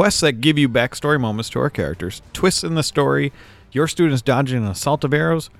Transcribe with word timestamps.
quests 0.00 0.22
that 0.22 0.40
give 0.40 0.56
you 0.56 0.66
backstory 0.66 1.20
moments 1.20 1.50
to 1.50 1.60
our 1.60 1.68
characters, 1.68 2.22
twists 2.32 2.64
in 2.64 2.74
the 2.74 2.82
story, 2.82 3.30
your 3.70 3.86
students 3.86 4.22
dodging 4.22 4.64
an 4.64 4.70
assault 4.70 5.04
of 5.04 5.12
arrows. 5.12 5.50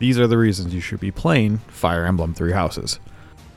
These 0.00 0.18
are 0.18 0.26
the 0.26 0.36
reasons 0.36 0.74
you 0.74 0.80
should 0.80 0.98
be 0.98 1.12
playing 1.12 1.58
Fire 1.68 2.04
Emblem 2.04 2.34
Three 2.34 2.50
Houses. 2.50 2.98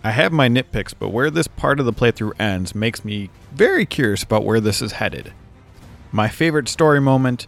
I 0.04 0.12
have 0.12 0.32
my 0.32 0.48
nitpicks, 0.48 0.94
but 0.94 1.10
where 1.10 1.32
this 1.32 1.48
part 1.48 1.80
of 1.80 1.88
the 1.88 1.92
playthrough 1.92 2.40
ends 2.40 2.76
makes 2.76 3.04
me 3.04 3.32
very 3.52 3.88
curious 3.88 4.22
about 4.22 4.44
where 4.44 4.60
this 4.60 4.80
is 4.80 4.92
headed. 4.92 5.34
My 6.12 6.28
favorite 6.28 6.68
story 6.68 7.02
moment 7.02 7.48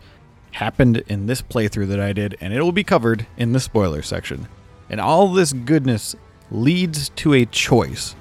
happened 0.54 0.98
in 1.08 1.28
this 1.28 1.44
playthrough 1.44 1.90
that 1.90 2.00
I 2.00 2.12
did, 2.12 2.38
and 2.42 2.56
it 2.56 2.64
will 2.64 2.72
be 2.72 2.84
covered 2.84 3.28
in 3.38 3.52
the 3.52 3.60
spoiler 3.60 4.02
section. 4.02 4.48
And 4.90 5.00
all 5.00 5.32
this 5.32 5.54
goodness 5.54 6.16
leads 6.50 7.10
to 7.10 7.36
a 7.36 7.46
choice 7.46 8.16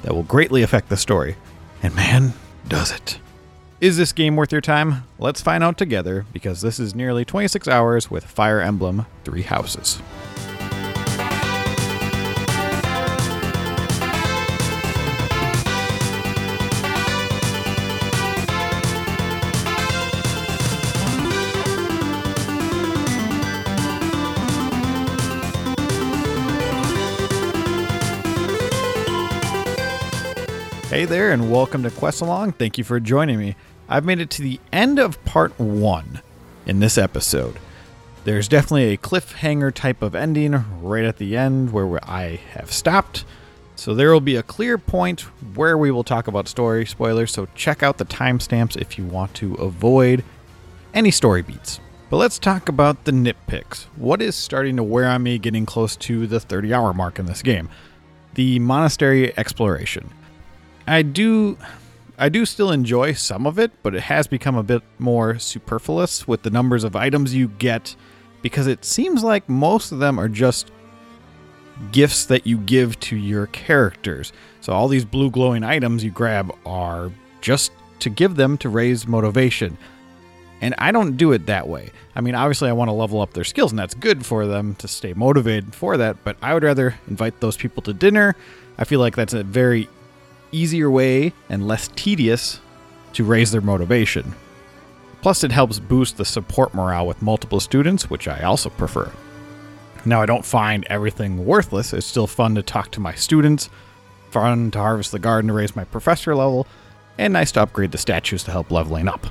that 0.00 0.14
will 0.14 0.22
greatly 0.22 0.62
affect 0.62 0.88
the 0.88 0.96
story. 0.96 1.36
And 1.82 1.94
man, 1.94 2.32
does 2.66 2.92
it. 2.92 3.18
Is 3.80 3.96
this 3.96 4.12
game 4.12 4.36
worth 4.36 4.52
your 4.52 4.60
time? 4.60 5.04
Let's 5.18 5.40
find 5.40 5.64
out 5.64 5.78
together 5.78 6.26
because 6.34 6.60
this 6.60 6.78
is 6.78 6.94
nearly 6.94 7.24
26 7.24 7.66
hours 7.66 8.10
with 8.10 8.24
Fire 8.24 8.60
Emblem 8.60 9.06
Three 9.24 9.40
Houses. 9.40 10.02
Hey 31.00 31.06
there, 31.06 31.32
and 31.32 31.50
welcome 31.50 31.82
to 31.84 31.90
Quest 31.90 32.20
Along. 32.20 32.52
Thank 32.52 32.76
you 32.76 32.84
for 32.84 33.00
joining 33.00 33.38
me. 33.38 33.56
I've 33.88 34.04
made 34.04 34.20
it 34.20 34.28
to 34.32 34.42
the 34.42 34.60
end 34.70 34.98
of 34.98 35.24
part 35.24 35.58
one 35.58 36.20
in 36.66 36.80
this 36.80 36.98
episode. 36.98 37.58
There's 38.24 38.48
definitely 38.48 38.92
a 38.92 38.98
cliffhanger 38.98 39.72
type 39.72 40.02
of 40.02 40.14
ending 40.14 40.62
right 40.82 41.06
at 41.06 41.16
the 41.16 41.38
end 41.38 41.72
where 41.72 42.04
I 42.04 42.38
have 42.52 42.70
stopped. 42.70 43.24
So 43.76 43.94
there 43.94 44.12
will 44.12 44.20
be 44.20 44.36
a 44.36 44.42
clear 44.42 44.76
point 44.76 45.22
where 45.54 45.78
we 45.78 45.90
will 45.90 46.04
talk 46.04 46.28
about 46.28 46.48
story 46.48 46.84
spoilers. 46.84 47.32
So 47.32 47.48
check 47.54 47.82
out 47.82 47.96
the 47.96 48.04
timestamps 48.04 48.76
if 48.76 48.98
you 48.98 49.06
want 49.06 49.32
to 49.36 49.54
avoid 49.54 50.22
any 50.92 51.10
story 51.10 51.40
beats. 51.40 51.80
But 52.10 52.18
let's 52.18 52.38
talk 52.38 52.68
about 52.68 53.04
the 53.04 53.12
nitpicks. 53.12 53.84
What 53.96 54.20
is 54.20 54.36
starting 54.36 54.76
to 54.76 54.82
wear 54.82 55.08
on 55.08 55.22
me 55.22 55.38
getting 55.38 55.64
close 55.64 55.96
to 55.96 56.26
the 56.26 56.40
30 56.40 56.74
hour 56.74 56.92
mark 56.92 57.18
in 57.18 57.24
this 57.24 57.40
game? 57.40 57.70
The 58.34 58.58
monastery 58.58 59.32
exploration. 59.38 60.10
I 60.86 61.02
do 61.02 61.56
I 62.18 62.28
do 62.28 62.44
still 62.44 62.70
enjoy 62.70 63.14
some 63.14 63.46
of 63.46 63.58
it, 63.58 63.72
but 63.82 63.94
it 63.94 64.02
has 64.02 64.26
become 64.26 64.54
a 64.54 64.62
bit 64.62 64.82
more 64.98 65.38
superfluous 65.38 66.28
with 66.28 66.42
the 66.42 66.50
numbers 66.50 66.84
of 66.84 66.94
items 66.94 67.34
you 67.34 67.48
get 67.48 67.96
because 68.42 68.66
it 68.66 68.84
seems 68.84 69.24
like 69.24 69.48
most 69.48 69.90
of 69.90 70.00
them 70.00 70.20
are 70.20 70.28
just 70.28 70.70
gifts 71.92 72.26
that 72.26 72.46
you 72.46 72.58
give 72.58 73.00
to 73.00 73.16
your 73.16 73.46
characters. 73.46 74.34
So 74.60 74.72
all 74.74 74.86
these 74.86 75.04
blue 75.04 75.30
glowing 75.30 75.64
items 75.64 76.04
you 76.04 76.10
grab 76.10 76.54
are 76.66 77.10
just 77.40 77.72
to 78.00 78.10
give 78.10 78.36
them 78.36 78.58
to 78.58 78.68
raise 78.68 79.06
motivation. 79.06 79.78
And 80.60 80.74
I 80.76 80.92
don't 80.92 81.16
do 81.16 81.32
it 81.32 81.46
that 81.46 81.68
way. 81.68 81.90
I 82.14 82.20
mean, 82.20 82.34
obviously, 82.34 82.68
I 82.68 82.72
want 82.72 82.88
to 82.88 82.92
level 82.92 83.22
up 83.22 83.32
their 83.32 83.44
skills, 83.44 83.72
and 83.72 83.78
that's 83.78 83.94
good 83.94 84.26
for 84.26 84.46
them 84.46 84.74
to 84.76 84.88
stay 84.88 85.14
motivated 85.14 85.74
for 85.74 85.96
that, 85.96 86.22
but 86.22 86.36
I 86.42 86.52
would 86.52 86.62
rather 86.62 86.96
invite 87.08 87.40
those 87.40 87.56
people 87.56 87.82
to 87.84 87.94
dinner. 87.94 88.36
I 88.76 88.84
feel 88.84 89.00
like 89.00 89.16
that's 89.16 89.32
a 89.32 89.42
very 89.42 89.88
easier 90.52 90.90
way 90.90 91.32
and 91.48 91.66
less 91.66 91.88
tedious 91.94 92.60
to 93.12 93.24
raise 93.24 93.50
their 93.50 93.60
motivation. 93.60 94.34
Plus, 95.22 95.44
it 95.44 95.52
helps 95.52 95.78
boost 95.78 96.16
the 96.16 96.24
support 96.24 96.72
morale 96.72 97.06
with 97.06 97.20
multiple 97.20 97.60
students, 97.60 98.08
which 98.08 98.26
I 98.26 98.42
also 98.42 98.70
prefer. 98.70 99.12
Now, 100.04 100.22
I 100.22 100.26
don't 100.26 100.44
find 100.44 100.86
everything 100.88 101.44
worthless. 101.44 101.92
It's 101.92 102.06
still 102.06 102.26
fun 102.26 102.54
to 102.54 102.62
talk 102.62 102.90
to 102.92 103.00
my 103.00 103.14
students, 103.14 103.68
fun 104.30 104.70
to 104.70 104.78
harvest 104.78 105.12
the 105.12 105.18
garden 105.18 105.48
to 105.48 105.54
raise 105.54 105.76
my 105.76 105.84
professor 105.84 106.34
level, 106.34 106.66
and 107.18 107.34
nice 107.34 107.52
to 107.52 107.62
upgrade 107.62 107.92
the 107.92 107.98
statues 107.98 108.42
to 108.44 108.50
help 108.50 108.70
leveling 108.70 109.08
up. 109.08 109.26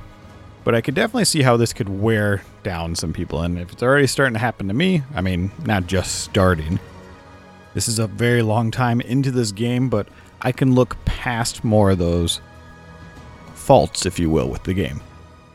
But 0.64 0.76
I 0.76 0.82
could 0.82 0.94
definitely 0.94 1.26
see 1.26 1.42
how 1.42 1.58
this 1.58 1.74
could 1.74 1.90
wear 1.90 2.44
down 2.62 2.94
some 2.96 3.14
people, 3.14 3.42
and 3.42 3.58
if 3.58 3.72
it's 3.72 3.82
already 3.82 4.06
starting 4.06 4.34
to 4.34 4.40
happen 4.40 4.68
to 4.68 4.74
me, 4.74 5.02
I 5.16 5.22
mean, 5.22 5.52
not 5.66 5.88
just 5.88 6.22
starting. 6.24 6.80
This 7.74 7.88
is 7.88 7.98
a 7.98 8.08
very 8.08 8.44
long 8.44 8.70
time 8.70 9.02
into 9.02 9.32
this 9.32 9.52
game, 9.52 9.90
but 9.90 10.08
I 10.42 10.52
can 10.52 10.76
look 10.76 11.04
past 11.06 11.64
more 11.64 11.92
of 11.92 11.98
those 11.98 12.42
faults, 13.54 14.06
if 14.06 14.20
you 14.20 14.30
will, 14.30 14.50
with 14.50 14.64
the 14.64 14.74
game. 14.74 15.02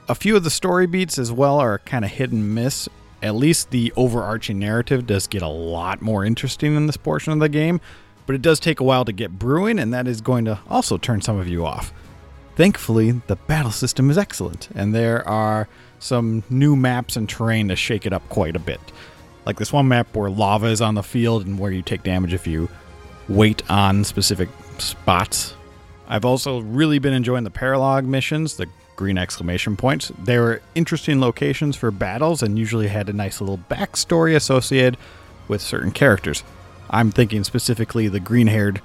A 0.08 0.14
few 0.14 0.36
of 0.36 0.44
the 0.44 0.50
story 0.50 0.86
beats 0.86 1.18
as 1.18 1.32
well 1.32 1.58
are 1.58 1.78
kind 1.80 2.04
of 2.04 2.10
hit 2.10 2.30
and 2.30 2.54
miss. 2.54 2.88
At 3.22 3.34
least 3.34 3.70
the 3.70 3.92
overarching 3.96 4.58
narrative 4.58 5.06
does 5.06 5.26
get 5.26 5.40
a 5.40 5.48
lot 5.48 6.02
more 6.02 6.24
interesting 6.24 6.76
in 6.76 6.86
this 6.86 6.98
portion 6.98 7.32
of 7.32 7.38
the 7.38 7.48
game, 7.48 7.80
but 8.26 8.34
it 8.34 8.42
does 8.42 8.60
take 8.60 8.80
a 8.80 8.84
while 8.84 9.06
to 9.06 9.12
get 9.12 9.38
brewing, 9.38 9.78
and 9.78 9.94
that 9.94 10.06
is 10.06 10.20
going 10.20 10.44
to 10.44 10.60
also 10.68 10.98
turn 10.98 11.22
some 11.22 11.38
of 11.38 11.48
you 11.48 11.64
off. 11.64 11.92
Thankfully, 12.56 13.12
the 13.12 13.36
battle 13.36 13.72
system 13.72 14.10
is 14.10 14.18
excellent, 14.18 14.68
and 14.74 14.94
there 14.94 15.26
are 15.26 15.68
some 15.98 16.44
new 16.50 16.76
maps 16.76 17.16
and 17.16 17.28
terrain 17.28 17.68
to 17.68 17.76
shake 17.76 18.04
it 18.04 18.12
up 18.12 18.28
quite 18.28 18.56
a 18.56 18.60
bit. 18.60 18.80
Like 19.46 19.58
this 19.58 19.72
one 19.72 19.88
map 19.88 20.14
where 20.14 20.30
lava 20.30 20.66
is 20.66 20.80
on 20.80 20.94
the 20.94 21.02
field 21.02 21.46
and 21.46 21.58
where 21.58 21.72
you 21.72 21.82
take 21.82 22.02
damage 22.02 22.34
if 22.34 22.46
you 22.46 22.68
wait 23.28 23.68
on 23.70 24.04
specific 24.04 24.48
spots. 24.78 25.54
I've 26.06 26.24
also 26.24 26.60
really 26.60 26.98
been 26.98 27.14
enjoying 27.14 27.44
the 27.44 27.50
paralog 27.50 28.04
missions, 28.04 28.56
the 28.56 28.66
green 28.96 29.18
exclamation 29.18 29.76
points. 29.76 30.12
They 30.22 30.38
were 30.38 30.62
interesting 30.74 31.20
locations 31.20 31.76
for 31.76 31.90
battles 31.90 32.42
and 32.42 32.58
usually 32.58 32.88
had 32.88 33.08
a 33.08 33.12
nice 33.12 33.40
little 33.40 33.58
backstory 33.58 34.36
associated 34.36 34.96
with 35.48 35.60
certain 35.60 35.90
characters. 35.90 36.44
I'm 36.90 37.10
thinking 37.10 37.44
specifically 37.44 38.08
the 38.08 38.20
green 38.20 38.46
haired 38.46 38.80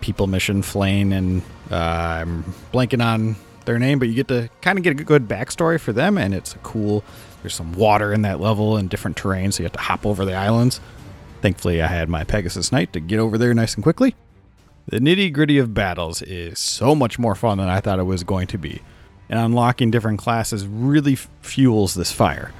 people 0.00 0.26
mission, 0.26 0.62
Flayn, 0.62 1.12
and 1.12 1.42
uh, 1.70 1.76
I'm 1.76 2.44
blanking 2.72 3.02
on 3.04 3.36
their 3.64 3.78
name, 3.78 3.98
but 3.98 4.08
you 4.08 4.14
get 4.14 4.28
to 4.28 4.50
kind 4.60 4.78
of 4.78 4.84
get 4.84 5.00
a 5.00 5.04
good 5.04 5.26
backstory 5.26 5.80
for 5.80 5.92
them, 5.92 6.18
and 6.18 6.34
it's 6.34 6.54
cool. 6.62 7.02
There's 7.42 7.54
some 7.54 7.72
water 7.72 8.12
in 8.12 8.22
that 8.22 8.40
level 8.40 8.76
and 8.76 8.90
different 8.90 9.16
terrain, 9.16 9.52
so 9.52 9.62
you 9.62 9.64
have 9.64 9.72
to 9.72 9.78
hop 9.78 10.04
over 10.04 10.24
the 10.24 10.34
islands. 10.34 10.80
Thankfully, 11.40 11.80
I 11.82 11.86
had 11.86 12.08
my 12.08 12.24
Pegasus 12.24 12.72
Knight 12.72 12.92
to 12.92 13.00
get 13.00 13.18
over 13.18 13.38
there 13.38 13.54
nice 13.54 13.74
and 13.74 13.82
quickly. 13.82 14.14
The 14.86 15.00
nitty 15.00 15.32
gritty 15.32 15.58
of 15.58 15.72
battles 15.72 16.20
is 16.22 16.58
so 16.58 16.94
much 16.94 17.18
more 17.18 17.34
fun 17.34 17.58
than 17.58 17.68
I 17.68 17.80
thought 17.80 17.98
it 17.98 18.04
was 18.04 18.22
going 18.22 18.46
to 18.48 18.58
be, 18.58 18.82
and 19.28 19.38
unlocking 19.38 19.90
different 19.90 20.18
classes 20.18 20.66
really 20.66 21.14
f- 21.14 21.28
fuels 21.40 21.94
this 21.94 22.12
fire. 22.12 22.52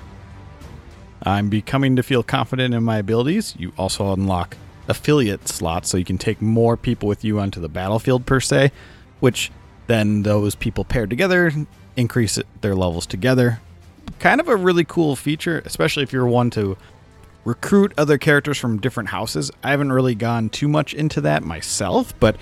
I'm 1.23 1.49
becoming 1.49 1.97
to 1.97 2.03
feel 2.03 2.23
confident 2.23 2.75
in 2.75 2.83
my 2.83 2.99
abilities. 2.99 3.55
You 3.59 3.73
also 3.77 4.13
unlock 4.13 4.57
affiliate 4.89 5.49
slots 5.49 5.89
so 5.89 5.97
you 5.97 6.05
can 6.05 6.19
take 6.19 6.41
more 6.41 6.77
people 6.77 7.09
with 7.09 7.25
you 7.25 7.41
onto 7.41 7.61
the 7.61 7.69
battlefield, 7.69 8.27
per 8.27 8.41
se, 8.41 8.73
which 9.21 9.51
then 9.87 10.23
those 10.23 10.55
people 10.55 10.85
paired 10.85 11.11
together 11.11 11.53
increase 11.97 12.39
their 12.61 12.75
levels 12.75 13.07
together. 13.07 13.61
Kind 14.19 14.41
of 14.41 14.49
a 14.49 14.57
really 14.57 14.85
cool 14.85 15.17
feature, 15.17 15.63
especially 15.65 16.03
if 16.03 16.13
you're 16.13 16.27
one 16.27 16.51
to 16.51 16.77
recruit 17.45 17.93
other 17.99 18.19
characters 18.19 18.59
from 18.59 18.81
different 18.81 19.11
houses. 19.11 19.51
I 19.63 19.71
haven't 19.71 19.93
really 19.93 20.15
gone 20.15 20.49
too 20.49 20.69
much 20.69 20.95
into 20.95 21.21
that 21.23 21.43
myself, 21.45 22.19
but 22.19 22.37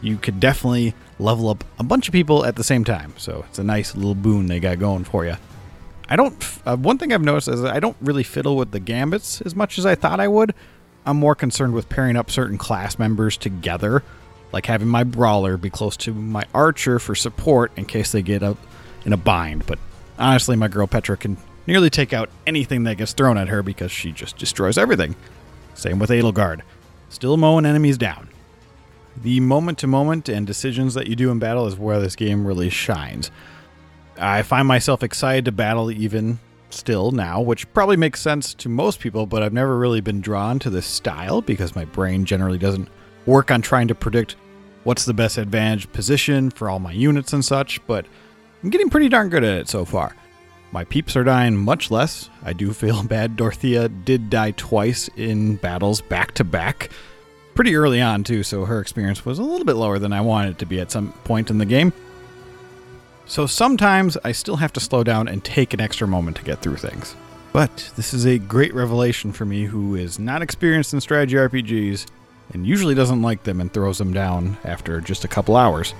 you 0.00 0.16
could 0.16 0.40
definitely 0.40 0.94
level 1.18 1.48
up 1.48 1.64
a 1.78 1.84
bunch 1.84 2.08
of 2.08 2.12
people 2.12 2.44
at 2.44 2.56
the 2.56 2.64
same 2.64 2.84
time. 2.84 3.12
So 3.18 3.44
it's 3.48 3.58
a 3.58 3.64
nice 3.64 3.94
little 3.94 4.14
boon 4.14 4.46
they 4.46 4.60
got 4.60 4.78
going 4.78 5.04
for 5.04 5.24
you. 5.24 5.36
I 6.08 6.16
don't. 6.16 6.58
Uh, 6.66 6.76
one 6.76 6.98
thing 6.98 7.12
I've 7.12 7.22
noticed 7.22 7.48
is 7.48 7.62
I 7.64 7.78
don't 7.78 7.96
really 8.00 8.24
fiddle 8.24 8.56
with 8.56 8.72
the 8.72 8.80
gambits 8.80 9.40
as 9.42 9.54
much 9.54 9.78
as 9.78 9.86
I 9.86 9.94
thought 9.94 10.18
I 10.18 10.26
would. 10.26 10.54
I'm 11.06 11.16
more 11.16 11.34
concerned 11.34 11.72
with 11.72 11.88
pairing 11.88 12.16
up 12.16 12.30
certain 12.30 12.58
class 12.58 12.98
members 12.98 13.36
together, 13.36 14.02
like 14.52 14.66
having 14.66 14.88
my 14.88 15.04
brawler 15.04 15.56
be 15.56 15.70
close 15.70 15.96
to 15.98 16.12
my 16.12 16.44
archer 16.52 16.98
for 16.98 17.14
support 17.14 17.72
in 17.76 17.84
case 17.84 18.12
they 18.12 18.22
get 18.22 18.42
up 18.42 18.58
in 19.04 19.12
a 19.12 19.16
bind. 19.16 19.66
But 19.66 19.78
honestly, 20.18 20.56
my 20.56 20.68
girl 20.68 20.86
Petra 20.86 21.16
can 21.16 21.36
nearly 21.70 21.88
take 21.88 22.12
out 22.12 22.28
anything 22.48 22.82
that 22.82 22.96
gets 22.96 23.12
thrown 23.12 23.38
at 23.38 23.48
her 23.48 23.62
because 23.62 23.92
she 23.92 24.10
just 24.10 24.36
destroys 24.36 24.76
everything. 24.76 25.14
Same 25.74 26.00
with 26.00 26.10
Edelgard. 26.10 26.62
Still 27.10 27.36
mowing 27.36 27.64
enemies 27.64 27.96
down. 27.96 28.28
The 29.16 29.38
moment 29.38 29.78
to 29.78 29.86
moment 29.86 30.28
and 30.28 30.46
decisions 30.46 30.94
that 30.94 31.06
you 31.06 31.14
do 31.14 31.30
in 31.30 31.38
battle 31.38 31.66
is 31.66 31.76
where 31.76 32.00
this 32.00 32.16
game 32.16 32.44
really 32.44 32.70
shines. 32.70 33.30
I 34.18 34.42
find 34.42 34.66
myself 34.66 35.04
excited 35.04 35.44
to 35.44 35.52
battle 35.52 35.92
even 35.92 36.40
still 36.70 37.12
now, 37.12 37.40
which 37.40 37.72
probably 37.72 37.96
makes 37.96 38.20
sense 38.20 38.52
to 38.54 38.68
most 38.68 38.98
people, 38.98 39.26
but 39.26 39.42
I've 39.42 39.52
never 39.52 39.78
really 39.78 40.00
been 40.00 40.20
drawn 40.20 40.58
to 40.60 40.70
this 40.70 40.86
style 40.86 41.40
because 41.40 41.76
my 41.76 41.84
brain 41.84 42.24
generally 42.24 42.58
doesn't 42.58 42.88
work 43.26 43.52
on 43.52 43.62
trying 43.62 43.86
to 43.88 43.94
predict 43.94 44.34
what's 44.82 45.04
the 45.04 45.14
best 45.14 45.38
advantage 45.38 45.90
position 45.92 46.50
for 46.50 46.68
all 46.68 46.80
my 46.80 46.92
units 46.92 47.32
and 47.32 47.44
such, 47.44 47.84
but 47.86 48.06
I'm 48.62 48.70
getting 48.70 48.90
pretty 48.90 49.08
darn 49.08 49.28
good 49.28 49.44
at 49.44 49.58
it 49.58 49.68
so 49.68 49.84
far. 49.84 50.16
My 50.72 50.84
peeps 50.84 51.16
are 51.16 51.24
dying 51.24 51.56
much 51.56 51.90
less. 51.90 52.30
I 52.42 52.52
do 52.52 52.72
feel 52.72 53.02
bad. 53.04 53.36
Dorothea 53.36 53.88
did 53.88 54.30
die 54.30 54.52
twice 54.52 55.08
in 55.16 55.56
battles 55.56 56.00
back 56.00 56.32
to 56.34 56.44
back. 56.44 56.90
Pretty 57.54 57.74
early 57.74 58.00
on, 58.00 58.24
too, 58.24 58.42
so 58.42 58.64
her 58.64 58.80
experience 58.80 59.24
was 59.24 59.38
a 59.38 59.42
little 59.42 59.66
bit 59.66 59.74
lower 59.76 59.98
than 59.98 60.12
I 60.12 60.20
wanted 60.20 60.52
it 60.52 60.58
to 60.60 60.66
be 60.66 60.80
at 60.80 60.90
some 60.90 61.12
point 61.24 61.50
in 61.50 61.58
the 61.58 61.66
game. 61.66 61.92
So 63.26 63.46
sometimes 63.46 64.16
I 64.24 64.32
still 64.32 64.56
have 64.56 64.72
to 64.74 64.80
slow 64.80 65.04
down 65.04 65.28
and 65.28 65.44
take 65.44 65.74
an 65.74 65.80
extra 65.80 66.06
moment 66.06 66.36
to 66.38 66.44
get 66.44 66.62
through 66.62 66.76
things. 66.76 67.14
But 67.52 67.92
this 67.96 68.14
is 68.14 68.24
a 68.26 68.38
great 68.38 68.72
revelation 68.72 69.32
for 69.32 69.44
me 69.44 69.64
who 69.64 69.96
is 69.96 70.18
not 70.18 70.42
experienced 70.42 70.94
in 70.94 71.00
strategy 71.00 71.36
RPGs 71.36 72.06
and 72.52 72.66
usually 72.66 72.94
doesn't 72.94 73.22
like 73.22 73.42
them 73.42 73.60
and 73.60 73.72
throws 73.72 73.98
them 73.98 74.12
down 74.12 74.56
after 74.64 75.00
just 75.00 75.24
a 75.24 75.28
couple 75.28 75.56
hours. 75.56 75.94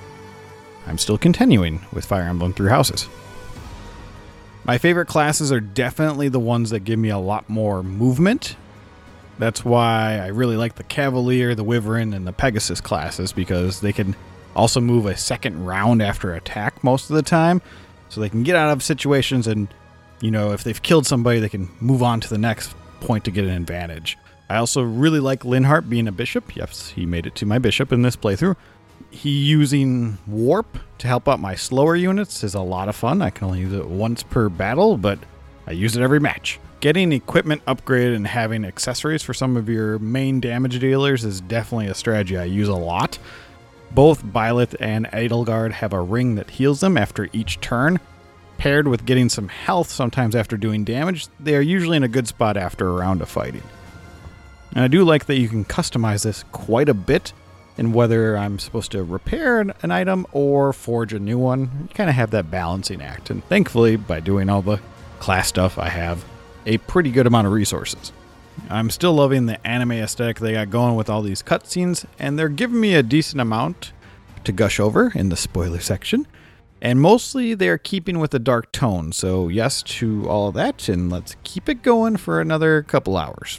I'm 0.86 0.98
still 0.98 1.18
continuing 1.18 1.80
with 1.92 2.04
Fire 2.04 2.22
Emblem 2.22 2.52
Three 2.52 2.70
Houses. 2.70 3.08
My 4.64 4.78
favorite 4.78 5.06
classes 5.06 5.50
are 5.50 5.60
definitely 5.60 6.28
the 6.28 6.40
ones 6.40 6.70
that 6.70 6.80
give 6.80 6.98
me 6.98 7.08
a 7.08 7.18
lot 7.18 7.48
more 7.48 7.82
movement. 7.82 8.56
That's 9.38 9.64
why 9.64 10.18
I 10.18 10.28
really 10.28 10.56
like 10.56 10.74
the 10.74 10.84
Cavalier, 10.84 11.54
the 11.54 11.64
Wyvern, 11.64 12.12
and 12.12 12.26
the 12.26 12.32
Pegasus 12.32 12.80
classes 12.80 13.32
because 13.32 13.80
they 13.80 13.92
can 13.92 14.14
also 14.54 14.80
move 14.80 15.06
a 15.06 15.16
second 15.16 15.64
round 15.64 16.02
after 16.02 16.34
attack 16.34 16.84
most 16.84 17.08
of 17.08 17.16
the 17.16 17.22
time. 17.22 17.62
So 18.10 18.20
they 18.20 18.28
can 18.28 18.42
get 18.42 18.56
out 18.56 18.70
of 18.70 18.82
situations 18.82 19.46
and, 19.46 19.68
you 20.20 20.30
know, 20.30 20.52
if 20.52 20.62
they've 20.62 20.82
killed 20.82 21.06
somebody, 21.06 21.40
they 21.40 21.48
can 21.48 21.70
move 21.80 22.02
on 22.02 22.20
to 22.20 22.28
the 22.28 22.38
next 22.38 22.74
point 23.00 23.24
to 23.24 23.30
get 23.30 23.44
an 23.44 23.50
advantage. 23.50 24.18
I 24.50 24.56
also 24.56 24.82
really 24.82 25.20
like 25.20 25.42
Linhardt 25.42 25.88
being 25.88 26.08
a 26.08 26.12
bishop. 26.12 26.54
Yes, 26.54 26.90
he 26.90 27.06
made 27.06 27.24
it 27.24 27.34
to 27.36 27.46
my 27.46 27.58
bishop 27.58 27.92
in 27.92 28.02
this 28.02 28.16
playthrough. 28.16 28.56
He 29.10 29.30
using 29.30 30.18
warp 30.26 30.78
to 30.98 31.06
help 31.08 31.28
out 31.28 31.40
my 31.40 31.54
slower 31.54 31.96
units 31.96 32.44
is 32.44 32.54
a 32.54 32.60
lot 32.60 32.88
of 32.88 32.96
fun. 32.96 33.22
I 33.22 33.30
can 33.30 33.46
only 33.46 33.60
use 33.60 33.72
it 33.72 33.86
once 33.86 34.22
per 34.22 34.48
battle, 34.48 34.96
but 34.96 35.18
I 35.66 35.72
use 35.72 35.96
it 35.96 36.02
every 36.02 36.20
match. 36.20 36.60
Getting 36.80 37.12
equipment 37.12 37.64
upgraded 37.66 38.16
and 38.16 38.26
having 38.26 38.64
accessories 38.64 39.22
for 39.22 39.34
some 39.34 39.56
of 39.56 39.68
your 39.68 39.98
main 39.98 40.40
damage 40.40 40.78
dealers 40.78 41.24
is 41.24 41.40
definitely 41.40 41.88
a 41.88 41.94
strategy 41.94 42.38
I 42.38 42.44
use 42.44 42.68
a 42.68 42.74
lot. 42.74 43.18
Both 43.90 44.24
Byleth 44.24 44.76
and 44.78 45.06
Edelgard 45.06 45.72
have 45.72 45.92
a 45.92 46.00
ring 46.00 46.36
that 46.36 46.50
heals 46.50 46.80
them 46.80 46.96
after 46.96 47.28
each 47.32 47.60
turn. 47.60 47.98
Paired 48.56 48.86
with 48.86 49.04
getting 49.04 49.28
some 49.28 49.48
health 49.48 49.90
sometimes 49.90 50.36
after 50.36 50.56
doing 50.56 50.84
damage, 50.84 51.26
they 51.40 51.56
are 51.56 51.60
usually 51.60 51.96
in 51.96 52.04
a 52.04 52.08
good 52.08 52.28
spot 52.28 52.56
after 52.56 52.88
a 52.88 52.92
round 52.92 53.20
of 53.20 53.28
fighting. 53.28 53.62
And 54.74 54.84
I 54.84 54.88
do 54.88 55.04
like 55.04 55.26
that 55.26 55.38
you 55.38 55.48
can 55.48 55.64
customize 55.64 56.22
this 56.22 56.44
quite 56.52 56.88
a 56.88 56.94
bit 56.94 57.32
and 57.80 57.94
whether 57.94 58.36
I'm 58.36 58.58
supposed 58.58 58.92
to 58.92 59.02
repair 59.02 59.58
an, 59.58 59.72
an 59.82 59.90
item 59.90 60.26
or 60.32 60.74
forge 60.74 61.14
a 61.14 61.18
new 61.18 61.38
one. 61.38 61.70
You 61.88 61.94
kind 61.94 62.10
of 62.10 62.14
have 62.14 62.30
that 62.32 62.50
balancing 62.50 63.00
act. 63.00 63.30
And 63.30 63.42
thankfully, 63.46 63.96
by 63.96 64.20
doing 64.20 64.50
all 64.50 64.60
the 64.60 64.80
class 65.18 65.48
stuff, 65.48 65.78
I 65.78 65.88
have 65.88 66.22
a 66.66 66.76
pretty 66.76 67.10
good 67.10 67.26
amount 67.26 67.46
of 67.46 67.54
resources. 67.54 68.12
I'm 68.68 68.90
still 68.90 69.14
loving 69.14 69.46
the 69.46 69.66
anime 69.66 69.92
aesthetic 69.92 70.40
they 70.40 70.52
got 70.52 70.68
going 70.68 70.94
with 70.94 71.08
all 71.08 71.22
these 71.22 71.42
cutscenes, 71.42 72.04
and 72.18 72.38
they're 72.38 72.50
giving 72.50 72.78
me 72.78 72.94
a 72.94 73.02
decent 73.02 73.40
amount 73.40 73.94
to 74.44 74.52
gush 74.52 74.78
over 74.78 75.10
in 75.14 75.30
the 75.30 75.36
spoiler 75.36 75.80
section. 75.80 76.26
And 76.82 77.00
mostly 77.00 77.54
they're 77.54 77.78
keeping 77.78 78.18
with 78.18 78.34
a 78.34 78.38
dark 78.38 78.72
tone, 78.72 79.12
so 79.12 79.48
yes 79.48 79.82
to 79.84 80.28
all 80.28 80.52
that, 80.52 80.86
and 80.90 81.10
let's 81.10 81.34
keep 81.44 81.66
it 81.66 81.82
going 81.82 82.18
for 82.18 82.42
another 82.42 82.82
couple 82.82 83.16
hours. 83.16 83.58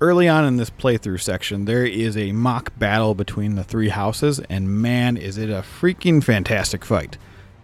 Early 0.00 0.28
on 0.28 0.44
in 0.44 0.58
this 0.58 0.70
playthrough 0.70 1.20
section, 1.20 1.64
there 1.64 1.84
is 1.84 2.16
a 2.16 2.30
mock 2.30 2.72
battle 2.78 3.16
between 3.16 3.56
the 3.56 3.64
three 3.64 3.88
houses, 3.88 4.38
and 4.48 4.80
man, 4.80 5.16
is 5.16 5.36
it 5.36 5.50
a 5.50 5.64
freaking 5.80 6.22
fantastic 6.22 6.84
fight. 6.84 7.18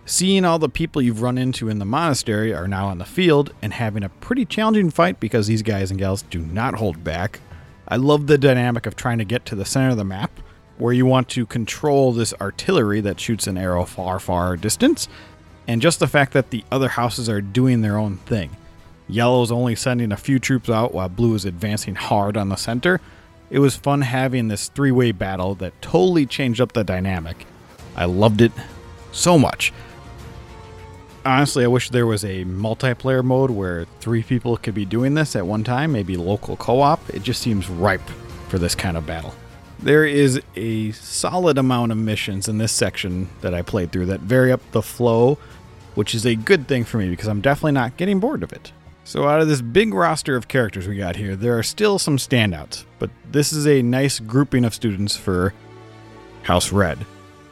Seeing 0.04 0.44
all 0.44 0.58
the 0.58 0.68
people 0.68 1.00
you've 1.00 1.22
run 1.22 1.38
into 1.38 1.68
in 1.68 1.78
the 1.78 1.84
monastery 1.84 2.52
are 2.52 2.66
now 2.66 2.88
on 2.88 2.98
the 2.98 3.04
field 3.04 3.54
and 3.62 3.72
having 3.72 4.02
a 4.02 4.08
pretty 4.08 4.44
challenging 4.44 4.90
fight 4.90 5.20
because 5.20 5.46
these 5.46 5.62
guys 5.62 5.92
and 5.92 6.00
gals 6.00 6.22
do 6.22 6.40
not 6.40 6.74
hold 6.74 7.04
back. 7.04 7.38
I 7.86 7.96
love 7.96 8.26
the 8.26 8.36
dynamic 8.36 8.86
of 8.86 8.96
trying 8.96 9.18
to 9.18 9.24
get 9.24 9.46
to 9.46 9.54
the 9.54 9.64
center 9.64 9.90
of 9.90 9.96
the 9.96 10.04
map, 10.04 10.40
where 10.76 10.92
you 10.92 11.06
want 11.06 11.28
to 11.30 11.46
control 11.46 12.12
this 12.12 12.34
artillery 12.40 13.00
that 13.02 13.20
shoots 13.20 13.46
an 13.46 13.56
arrow 13.56 13.84
far, 13.84 14.18
far 14.18 14.56
distance, 14.56 15.06
and 15.68 15.80
just 15.80 16.00
the 16.00 16.08
fact 16.08 16.32
that 16.32 16.50
the 16.50 16.64
other 16.72 16.88
houses 16.88 17.28
are 17.28 17.40
doing 17.40 17.80
their 17.80 17.96
own 17.96 18.16
thing. 18.16 18.50
Yellow's 19.08 19.52
only 19.52 19.74
sending 19.74 20.12
a 20.12 20.16
few 20.16 20.38
troops 20.38 20.70
out 20.70 20.94
while 20.94 21.08
Blue 21.08 21.34
is 21.34 21.44
advancing 21.44 21.94
hard 21.94 22.36
on 22.36 22.48
the 22.48 22.56
center. 22.56 23.00
It 23.50 23.58
was 23.58 23.76
fun 23.76 24.00
having 24.00 24.48
this 24.48 24.68
three 24.68 24.92
way 24.92 25.12
battle 25.12 25.54
that 25.56 25.80
totally 25.82 26.26
changed 26.26 26.60
up 26.60 26.72
the 26.72 26.84
dynamic. 26.84 27.46
I 27.96 28.06
loved 28.06 28.40
it 28.40 28.52
so 29.12 29.38
much. 29.38 29.72
Honestly, 31.24 31.64
I 31.64 31.68
wish 31.68 31.90
there 31.90 32.06
was 32.06 32.24
a 32.24 32.44
multiplayer 32.44 33.24
mode 33.24 33.50
where 33.50 33.86
three 34.00 34.22
people 34.22 34.56
could 34.56 34.74
be 34.74 34.84
doing 34.84 35.14
this 35.14 35.36
at 35.36 35.46
one 35.46 35.64
time, 35.64 35.92
maybe 35.92 36.16
local 36.16 36.56
co 36.56 36.80
op. 36.80 37.08
It 37.10 37.22
just 37.22 37.40
seems 37.40 37.68
ripe 37.68 38.06
for 38.48 38.58
this 38.58 38.74
kind 38.74 38.96
of 38.96 39.06
battle. 39.06 39.34
There 39.78 40.04
is 40.04 40.40
a 40.56 40.92
solid 40.92 41.58
amount 41.58 41.92
of 41.92 41.98
missions 41.98 42.48
in 42.48 42.58
this 42.58 42.72
section 42.72 43.28
that 43.40 43.54
I 43.54 43.62
played 43.62 43.92
through 43.92 44.06
that 44.06 44.20
vary 44.20 44.52
up 44.52 44.60
the 44.72 44.82
flow, 44.82 45.38
which 45.94 46.14
is 46.14 46.26
a 46.26 46.34
good 46.34 46.68
thing 46.68 46.84
for 46.84 46.98
me 46.98 47.08
because 47.10 47.28
I'm 47.28 47.40
definitely 47.40 47.72
not 47.72 47.96
getting 47.96 48.20
bored 48.20 48.42
of 48.42 48.52
it. 48.52 48.72
So, 49.06 49.28
out 49.28 49.42
of 49.42 49.48
this 49.48 49.60
big 49.60 49.92
roster 49.92 50.34
of 50.34 50.48
characters 50.48 50.88
we 50.88 50.96
got 50.96 51.16
here, 51.16 51.36
there 51.36 51.58
are 51.58 51.62
still 51.62 51.98
some 51.98 52.16
standouts, 52.16 52.86
but 52.98 53.10
this 53.30 53.52
is 53.52 53.66
a 53.66 53.82
nice 53.82 54.18
grouping 54.18 54.64
of 54.64 54.74
students 54.74 55.14
for 55.14 55.52
House 56.42 56.72
Red. 56.72 57.04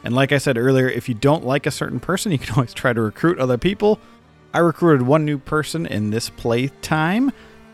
And 0.03 0.15
like 0.15 0.31
I 0.31 0.39
said 0.39 0.57
earlier, 0.57 0.89
if 0.89 1.07
you 1.07 1.15
don't 1.15 1.45
like 1.45 1.65
a 1.65 1.71
certain 1.71 1.99
person, 1.99 2.31
you 2.31 2.39
can 2.39 2.53
always 2.55 2.73
try 2.73 2.91
to 2.91 3.01
recruit 3.01 3.37
other 3.37 3.57
people. 3.57 3.99
I 4.53 4.59
recruited 4.59 5.05
one 5.05 5.25
new 5.25 5.37
person 5.37 5.85
in 5.85 6.09
this 6.09 6.29
playtime 6.29 7.31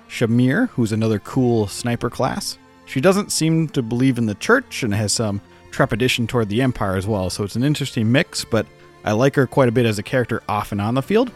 Shamir, 0.10 0.70
who's 0.70 0.92
another 0.92 1.20
cool 1.20 1.68
sniper 1.68 2.10
class. 2.10 2.58
She 2.86 3.00
doesn't 3.00 3.32
seem 3.32 3.70
to 3.70 3.82
believe 3.82 4.18
in 4.18 4.25
the 4.25 4.36
church 4.36 4.84
and 4.84 4.94
has 4.94 5.14
some 5.14 5.40
trepidation 5.72 6.25
toward 6.25 6.50
the 6.50 6.62
Empire 6.62 6.96
as 6.96 7.06
well, 7.06 7.30
so 7.30 7.44
it's 7.44 7.56
an 7.56 7.64
interesting 7.64 8.12
mix, 8.12 8.44
but 8.44 8.66
I 9.06 9.12
like 9.12 9.36
her 9.36 9.46
quite 9.46 9.70
a 9.70 9.72
bit 9.72 9.86
as 9.86 10.00
a 10.00 10.04
character 10.04 10.42
off 10.50 10.72
and 10.72 10.82
on 10.82 10.96
the 10.96 11.02
field. 11.02 11.32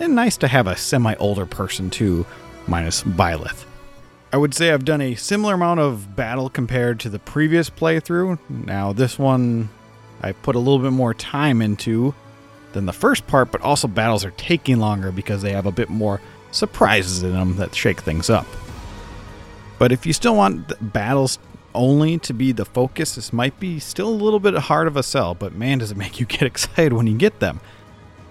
And 0.00 0.14
nice 0.14 0.36
to 0.38 0.48
have 0.48 0.66
a 0.66 0.76
semi 0.76 1.14
older 1.16 1.46
person 1.46 1.90
too, 1.90 2.24
minus 2.66 3.02
Byleth. 3.02 3.64
I 4.32 4.36
would 4.36 4.54
say 4.54 4.72
I've 4.72 4.84
done 4.84 5.00
a 5.00 5.14
similar 5.14 5.54
amount 5.54 5.80
of 5.80 6.14
battle 6.14 6.50
compared 6.50 7.00
to 7.00 7.08
the 7.08 7.18
previous 7.18 7.70
playthrough. 7.70 8.38
Now, 8.48 8.92
this 8.92 9.18
one 9.18 9.70
I 10.22 10.32
put 10.32 10.56
a 10.56 10.58
little 10.58 10.78
bit 10.78 10.92
more 10.92 11.14
time 11.14 11.62
into 11.62 12.14
than 12.72 12.86
the 12.86 12.92
first 12.92 13.26
part, 13.26 13.50
but 13.50 13.62
also 13.62 13.88
battles 13.88 14.24
are 14.24 14.30
taking 14.32 14.78
longer 14.78 15.10
because 15.10 15.42
they 15.42 15.52
have 15.52 15.66
a 15.66 15.72
bit 15.72 15.88
more 15.88 16.20
surprises 16.50 17.22
in 17.22 17.32
them 17.32 17.56
that 17.56 17.74
shake 17.74 18.00
things 18.00 18.28
up. 18.28 18.46
But 19.78 19.92
if 19.92 20.04
you 20.06 20.12
still 20.12 20.34
want 20.34 20.92
battles 20.92 21.38
only 21.74 22.18
to 22.18 22.32
be 22.32 22.52
the 22.52 22.64
focus, 22.64 23.14
this 23.14 23.32
might 23.32 23.58
be 23.60 23.78
still 23.78 24.08
a 24.08 24.10
little 24.10 24.40
bit 24.40 24.54
hard 24.54 24.86
of 24.86 24.96
a 24.96 25.02
sell, 25.02 25.34
but 25.34 25.54
man, 25.54 25.78
does 25.78 25.90
it 25.90 25.96
make 25.96 26.20
you 26.20 26.26
get 26.26 26.42
excited 26.42 26.92
when 26.92 27.06
you 27.06 27.16
get 27.16 27.40
them. 27.40 27.60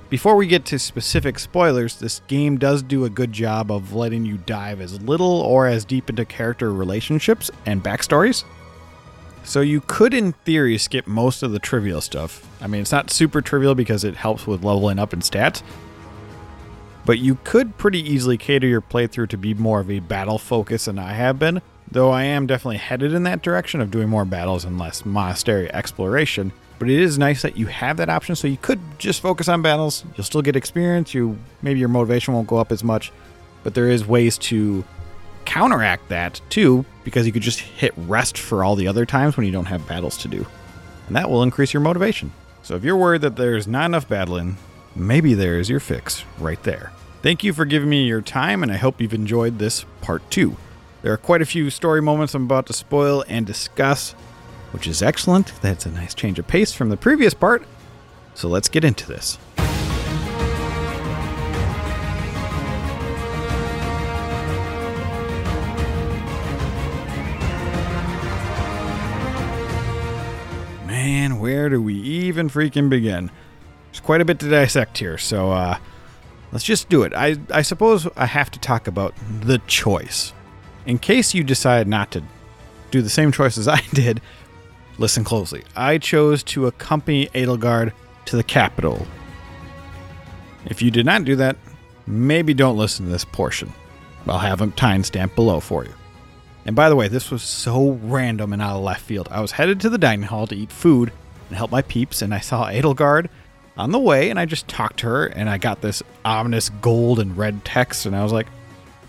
Before 0.10 0.38
we 0.38 0.48
get 0.48 0.64
to 0.68 0.80
specific 0.80 1.38
spoilers, 1.38 2.00
this 2.00 2.22
game 2.28 2.58
does 2.58 2.82
do 2.82 3.04
a 3.04 3.10
good 3.10 3.34
job 3.34 3.70
of 3.70 3.94
letting 3.94 4.26
you 4.26 4.38
dive 4.38 4.80
as 4.80 5.02
little 5.02 5.42
or 5.42 5.68
as 5.68 5.84
deep 5.84 6.10
into 6.10 6.24
character 6.24 6.72
relationships 6.72 7.52
and 7.66 7.84
backstories. 7.84 8.46
So 9.44 9.60
you 9.60 9.82
could, 9.82 10.14
in 10.14 10.32
theory, 10.32 10.78
skip 10.78 11.08
most 11.08 11.44
of 11.44 11.52
the 11.52 11.60
trivial 11.60 12.00
stuff. 12.00 12.48
I 12.62 12.68
mean, 12.68 12.82
it's 12.82 12.92
not 12.94 13.12
super 13.12 13.42
trivial 13.42 13.76
because 13.76 14.06
it 14.06 14.16
helps 14.16 14.48
with 14.48 14.64
leveling 14.64 14.98
up 14.98 15.12
and 15.12 15.22
stats. 15.22 15.62
But 17.06 17.20
you 17.20 17.38
could 17.44 17.78
pretty 17.78 18.00
easily 18.00 18.38
cater 18.38 18.68
your 18.68 18.82
playthrough 18.82 19.28
to 19.30 19.38
be 19.38 19.54
more 19.54 19.82
of 19.82 19.92
a 19.92 20.00
battle 20.00 20.38
focus 20.38 20.86
than 20.86 21.00
I 21.00 21.14
have 21.14 21.38
been, 21.38 21.62
though 21.92 22.12
I 22.12 22.24
am 22.24 22.48
definitely 22.48 22.78
headed 22.78 23.14
in 23.14 23.24
that 23.24 23.42
direction 23.42 23.82
of 23.82 23.92
doing 23.92 24.08
more 24.08 24.26
battles 24.26 24.64
and 24.64 24.80
less 24.80 25.06
monastery 25.06 25.74
exploration 25.74 26.54
but 26.80 26.90
it 26.90 27.00
is 27.00 27.18
nice 27.18 27.42
that 27.42 27.58
you 27.58 27.68
have 27.68 27.98
that 27.98 28.10
option. 28.10 28.36
So 28.36 28.48
you 28.48 28.58
could 28.58 28.80
just 28.98 29.22
focus 29.22 29.48
on 29.48 29.62
battles. 29.62 30.04
You'll 30.16 30.26
still 30.26 30.42
get 30.42 30.56
experience. 30.56 31.14
You 31.14 31.38
maybe 31.62 31.80
your 31.80 31.90
motivation 31.90 32.34
won't 32.34 32.48
go 32.48 32.58
up 32.58 32.72
as 32.72 32.84
much 32.84 33.12
but 33.68 33.74
there 33.74 33.90
is 33.90 34.08
ways 34.08 34.38
to 34.38 34.86
counteract 35.44 36.08
that 36.08 36.40
too 36.48 36.86
because 37.04 37.26
you 37.26 37.34
could 37.34 37.42
just 37.42 37.60
hit 37.60 37.94
rest 37.98 38.38
for 38.38 38.64
all 38.64 38.78
the 38.78 38.88
other 38.88 39.06
times 39.06 39.36
when 39.36 39.46
you 39.46 39.52
don't 39.52 39.66
have 39.66 39.86
battles 39.86 40.16
to 40.20 40.30
do. 40.30 40.46
And 41.08 41.18
that 41.18 41.30
will 41.30 41.44
increase 41.44 41.74
your 41.74 41.82
motivation. 41.82 42.32
So 42.64 42.76
if 42.76 42.86
you're 42.86 42.96
worried 42.96 43.22
that 43.24 43.36
there's 43.36 43.68
not 43.68 43.88
enough 43.88 44.08
battling 44.08 44.56
maybe 44.96 45.34
there 45.34 45.60
is 45.60 45.70
your 45.70 45.82
fix 45.82 46.24
right 46.40 46.64
there. 46.64 46.94
Thank 47.22 47.44
you 47.44 47.52
for 47.52 47.66
giving 47.66 47.90
me 47.90 48.06
your 48.06 48.22
time 48.22 48.64
and 48.64 48.72
i 48.72 48.78
hope 48.78 49.02
you've 49.02 49.14
enjoyed 49.14 49.60
this 49.60 49.86
part 50.00 50.22
two. 50.32 50.56
There 51.02 51.12
are 51.12 51.18
quite 51.18 51.42
a 51.42 51.46
few 51.46 51.70
story 51.70 52.02
moments 52.02 52.34
i'm 52.36 52.44
about 52.44 52.68
to 52.68 52.74
spoil 52.74 53.26
and 53.28 53.46
discuss 53.46 54.16
which 54.72 54.88
is 54.88 55.02
excellent. 55.02 55.54
That's 55.62 55.86
a 55.86 55.92
nice 55.92 56.14
change 56.14 56.40
of 56.40 56.48
pace 56.48 56.74
from 56.74 56.90
the 56.90 56.98
previous 56.98 57.34
part. 57.34 57.64
So 58.34 58.48
let's 58.48 58.70
get 58.70 58.84
into 58.84 59.08
this. 59.08 59.38
Man, 70.86 71.40
where 71.40 71.70
do 71.70 71.82
we 71.82 71.96
even 71.96 72.50
freaking 72.50 72.90
begin? 72.90 73.32
There's 73.88 74.00
quite 74.00 74.22
a 74.22 74.26
bit 74.26 74.40
to 74.40 74.50
dissect 74.50 75.00
here, 75.00 75.18
so 75.18 75.52
uh, 75.52 75.78
let's 76.52 76.64
just 76.64 76.90
do 76.90 77.04
it. 77.04 77.14
I, 77.16 77.38
I 77.52 77.64
suppose 77.64 78.08
I 78.16 78.28
have 78.28 78.52
to 78.52 78.60
talk 78.60 78.88
about 78.88 79.16
the 79.42 79.58
choice. 79.66 80.34
In 80.86 81.00
case 81.00 81.34
you 81.34 81.44
decide 81.44 81.88
not 81.88 82.12
to 82.12 82.24
do 82.92 83.02
the 83.02 83.10
same 83.10 83.32
choice 83.32 83.58
as 83.58 83.68
I 83.68 83.82
did, 83.94 84.22
Listen 84.98 85.24
closely. 85.24 85.64
I 85.76 85.98
chose 85.98 86.44
to 86.44 86.68
accompany 86.68 87.28
Edelgard 87.28 87.94
to 88.26 88.36
the 88.36 88.44
capital. 88.44 89.06
If 90.66 90.82
you 90.82 90.92
did 90.92 91.06
not 91.06 91.24
do 91.24 91.36
that, 91.36 91.56
maybe 92.08 92.54
don't 92.54 92.78
listen 92.78 93.06
to 93.06 93.12
this 93.12 93.26
portion. 93.26 93.72
I'll 94.28 94.40
have 94.40 94.62
a 94.62 94.68
timestamp 94.68 95.36
below 95.36 95.60
for 95.60 95.86
you. 95.86 95.94
And 96.66 96.76
by 96.76 96.90
the 96.90 96.96
way, 96.96 97.08
this 97.08 97.32
was 97.32 97.44
so 97.44 97.92
random 98.04 98.52
and 98.52 98.62
out 98.62 98.76
of 98.76 98.84
left 98.84 99.02
field. 99.02 99.30
I 99.32 99.40
was 99.40 99.54
headed 99.54 99.80
to 99.82 99.90
the 99.90 99.98
dining 99.98 100.24
hall 100.24 100.48
to 100.48 100.56
eat 100.56 100.72
food 100.72 101.14
and 101.48 101.58
help 101.58 101.72
my 101.72 101.82
peeps, 101.82 102.22
and 102.22 102.34
I 102.34 102.40
saw 102.40 102.68
Edelgard 102.68 103.30
on 103.78 103.92
the 103.92 104.00
way, 104.00 104.30
and 104.30 104.38
I 104.38 104.46
just 104.46 104.68
talked 104.68 105.00
to 105.00 105.06
her, 105.06 105.28
and 105.28 105.50
I 105.50 105.58
got 105.58 105.82
this 105.82 106.04
ominous 106.26 106.70
gold 106.70 107.20
and 107.20 107.38
red 107.38 107.64
text, 107.64 108.06
and 108.06 108.16
I 108.16 108.24
was 108.24 108.34
like, 108.34 108.48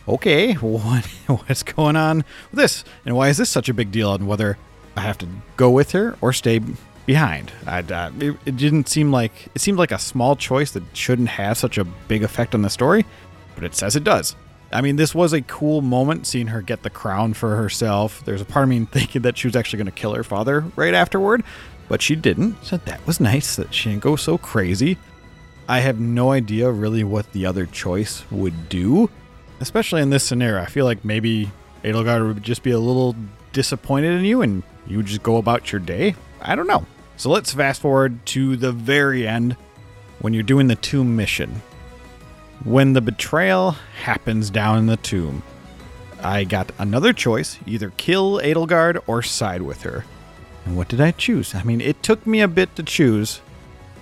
okay, 0.07 0.53
what, 0.55 1.05
what's 1.27 1.65
going 1.65 1.97
on 1.97 2.19
with 2.51 2.61
this? 2.61 2.85
And 3.05 3.17
why 3.17 3.29
is 3.29 3.39
this 3.39 3.51
such 3.51 3.69
a 3.69 3.75
big 3.75 3.91
deal? 3.91 4.15
And 4.15 4.29
whether 4.29 4.57
I 4.99 5.03
have 5.03 5.19
to 5.19 5.29
go 5.57 5.71
with 5.71 5.93
her 5.93 6.17
or 6.21 6.33
stay 6.33 6.61
behind. 7.07 7.53
I, 7.67 7.81
uh, 7.81 8.11
it, 8.19 8.37
it 8.45 8.57
didn't 8.57 8.89
seem 8.89 9.13
like 9.13 9.49
it 9.55 9.61
seemed 9.61 9.79
like 9.79 9.93
a 9.93 9.99
small 9.99 10.35
choice 10.37 10.73
that 10.73 10.83
shouldn't 10.93 11.29
have 11.29 11.57
such 11.57 11.79
a 11.79 11.85
big 11.85 12.25
effect 12.25 12.55
on 12.55 12.63
the 12.63 12.69
story, 12.69 13.07
but 13.55 13.65
it 13.65 13.75
says 13.75 13.97
it 13.97 14.05
does. 14.05 14.35
I 14.73 14.81
mean, 14.81 14.97
this 14.97 15.15
was 15.15 15.33
a 15.33 15.41
cool 15.41 15.81
moment 15.81 16.27
seeing 16.27 16.49
her 16.49 16.61
get 16.61 16.83
the 16.83 16.91
crown 16.91 17.33
for 17.33 17.57
herself. 17.57 18.23
There's 18.25 18.43
a 18.43 18.45
part 18.45 18.65
of 18.65 18.69
me 18.69 18.85
thinking 18.91 19.23
that 19.23 19.39
she 19.39 19.47
was 19.47 19.57
actually 19.57 19.79
going 19.79 19.87
to 19.87 19.93
kill 19.93 20.15
her 20.15 20.25
father 20.25 20.61
right 20.77 20.95
afterward, 20.95 21.45
but 21.89 22.03
she 22.03 22.17
didn't. 22.17 22.63
So 22.65 22.77
that 22.77 23.07
was 23.07 23.21
nice 23.21 23.57
that 23.57 23.73
she 23.73 23.91
didn't 23.91 24.03
go 24.03 24.17
so 24.17 24.37
crazy. 24.37 24.99
I 25.69 25.81
have 25.81 26.01
no 26.01 26.33
idea 26.33 26.71
really 26.71 27.05
what 27.05 27.33
the 27.33 27.47
other 27.47 27.67
choice 27.67 28.25
would 28.31 28.69
do, 28.69 29.11
especially 29.61 30.03
in 30.03 30.11
this 30.11 30.25
scenario. 30.25 30.61
I 30.61 30.67
feel 30.67 30.85
like 30.85 31.05
maybe 31.05 31.53
Edelgard 31.85 32.27
would 32.27 32.43
just 32.43 32.63
be 32.63 32.73
a 32.73 32.79
little 32.79 33.15
disappointed 33.53 34.13
in 34.13 34.25
you 34.25 34.43
and 34.43 34.63
you 34.87 35.03
just 35.03 35.23
go 35.23 35.37
about 35.37 35.73
your 35.73 35.81
day. 35.81 36.15
I 36.41 36.55
don't 36.55 36.67
know. 36.67 36.87
So 37.17 37.31
let's 37.31 37.53
fast 37.53 37.81
forward 37.81 38.25
to 38.27 38.57
the 38.57 38.73
very 38.73 39.27
end 39.27 39.57
when 40.21 40.35
you're 40.35 40.43
doing 40.43 40.69
the 40.69 40.77
tomb 40.77 41.17
mission. 41.17 41.63
When 42.65 42.93
the 42.93 43.01
betrayal 43.01 43.73
happens 44.03 44.51
down 44.51 44.79
in 44.79 44.87
the 44.87 44.97
tomb, 44.97 45.43
I 46.23 46.45
got 46.45 46.73
another 46.79 47.13
choice 47.13 47.59
either 47.67 47.93
kill 47.97 48.39
Edelgard 48.39 49.01
or 49.07 49.23
side 49.23 49.63
with 49.63 49.83
her. 49.83 50.05
And 50.65 50.77
what 50.77 50.89
did 50.89 51.01
I 51.01 51.13
choose? 51.13 51.55
I 51.55 51.63
mean, 51.63 51.81
it 51.81 52.03
took 52.03 52.27
me 52.27 52.41
a 52.41 52.49
bit 52.49 52.75
to 52.77 52.83
choose, 52.83 53.41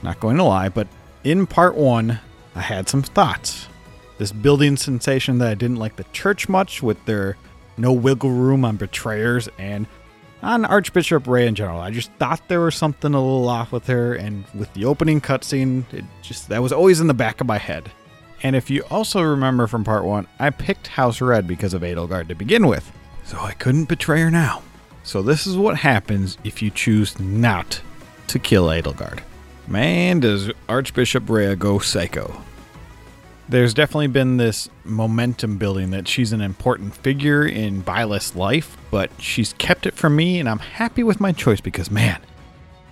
not 0.02 0.20
going 0.20 0.36
to 0.38 0.42
lie, 0.42 0.68
but 0.68 0.88
in 1.24 1.46
part 1.46 1.74
one, 1.74 2.20
I 2.54 2.60
had 2.60 2.88
some 2.88 3.02
thoughts. 3.02 3.68
This 4.18 4.32
building 4.32 4.76
sensation 4.76 5.38
that 5.38 5.48
I 5.48 5.54
didn't 5.54 5.76
like 5.76 5.96
the 5.96 6.04
church 6.12 6.48
much 6.48 6.82
with 6.82 7.04
their 7.04 7.36
no 7.76 7.92
wiggle 7.92 8.30
room 8.30 8.64
on 8.64 8.76
betrayers 8.76 9.49
and 9.59 9.87
on 10.42 10.64
Archbishop 10.64 11.26
Rhea 11.26 11.47
in 11.47 11.54
general. 11.54 11.80
I 11.80 11.90
just 11.90 12.12
thought 12.12 12.49
there 12.49 12.61
was 12.61 12.75
something 12.75 13.14
a 13.14 13.21
little 13.21 13.49
off 13.49 13.73
with 13.73 13.87
her, 13.87 14.14
and 14.14 14.45
with 14.54 14.73
the 14.75 14.85
opening 14.85 15.21
cutscene, 15.21 15.85
it 15.92 16.04
just 16.23 16.49
that 16.49 16.62
was 16.62 16.73
always 16.73 17.00
in 17.00 17.06
the 17.06 17.14
back 17.14 17.40
of 17.40 17.47
my 17.47 17.59
head. 17.59 17.90
And 18.42 18.54
if 18.54 18.71
you 18.71 18.85
also 18.90 19.23
remember 19.23 19.66
from 19.66 19.83
part 19.83 20.04
one, 20.04 20.26
I 20.38 20.50
picked 20.50 20.88
House 20.88 21.21
Red 21.21 21.47
because 21.47 21.75
of 21.75 21.83
Edelgard 21.83 22.28
to 22.28 22.35
begin 22.35 22.66
with, 22.66 22.90
so 23.25 23.38
I 23.38 23.52
couldn't 23.52 23.87
betray 23.87 24.21
her 24.21 24.30
now. 24.30 24.62
So 25.02 25.23
this 25.23 25.47
is 25.47 25.56
what 25.56 25.78
happens 25.78 26.37
if 26.45 26.61
you 26.62 26.71
choose 26.71 27.18
not 27.18 27.80
to 28.28 28.38
kill 28.38 28.66
Edelgard. 28.66 29.21
Man, 29.66 30.21
does 30.21 30.50
Archbishop 30.68 31.28
Rhea 31.28 31.56
go 31.56 31.78
psycho. 31.78 32.42
There's 33.48 33.74
definitely 33.74 34.08
been 34.08 34.38
this 34.38 34.68
momentum 34.82 35.56
building 35.56 35.90
that 35.90 36.08
she's 36.08 36.32
an 36.32 36.40
important 36.40 36.96
figure 36.96 37.46
in 37.46 37.82
Byleth's 37.82 38.34
life, 38.34 38.76
but 38.90 39.10
she's 39.20 39.52
kept 39.52 39.86
it 39.86 39.94
from 39.94 40.16
me, 40.16 40.40
and 40.40 40.48
I'm 40.48 40.58
happy 40.58 41.04
with 41.04 41.20
my 41.20 41.30
choice 41.30 41.60
because, 41.60 41.88
man, 41.88 42.20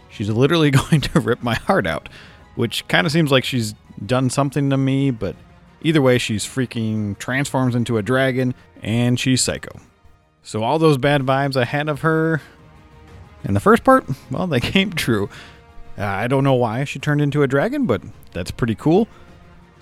she's 0.09 0.31
literally 0.31 0.71
going 0.91 1.01
to 1.01 1.21
rip 1.21 1.43
my 1.43 1.55
heart 1.55 1.89
out, 1.89 2.09
which 2.55 2.87
kind 2.87 3.05
of 3.05 3.13
seems 3.13 3.33
like 3.33 3.43
she's 3.43 3.75
done 4.07 4.31
something 4.31 4.71
to 4.71 4.77
me, 4.77 5.11
but 5.11 5.35
either 5.83 6.01
way, 6.01 6.19
she's 6.19 6.45
freaking 6.45 7.19
transforms 7.19 7.75
into 7.75 7.99
a 7.99 8.03
dragon, 8.03 8.55
and 8.81 9.19
she's 9.19 9.43
psycho. 9.43 9.81
So 10.45 10.63
all 10.63 10.79
those 10.79 10.99
bad 10.99 11.23
vibes 11.23 11.57
I 11.57 11.65
had 11.65 11.89
of 11.89 12.03
her 12.03 12.41
in 13.43 13.55
the 13.55 13.61
first 13.61 13.83
part, 13.83 14.07
well, 14.31 14.47
they 14.47 14.61
came 14.61 14.93
true. 14.93 15.29
Uh, 15.99 16.05
I 16.05 16.29
don't 16.29 16.45
know 16.45 16.55
why 16.55 16.85
she 16.85 17.01
turned 17.01 17.21
into 17.21 17.43
a 17.43 17.49
dragon, 17.49 17.87
but 17.87 18.03
that's 18.33 18.53
pretty 18.53 18.77
cool. 18.77 19.09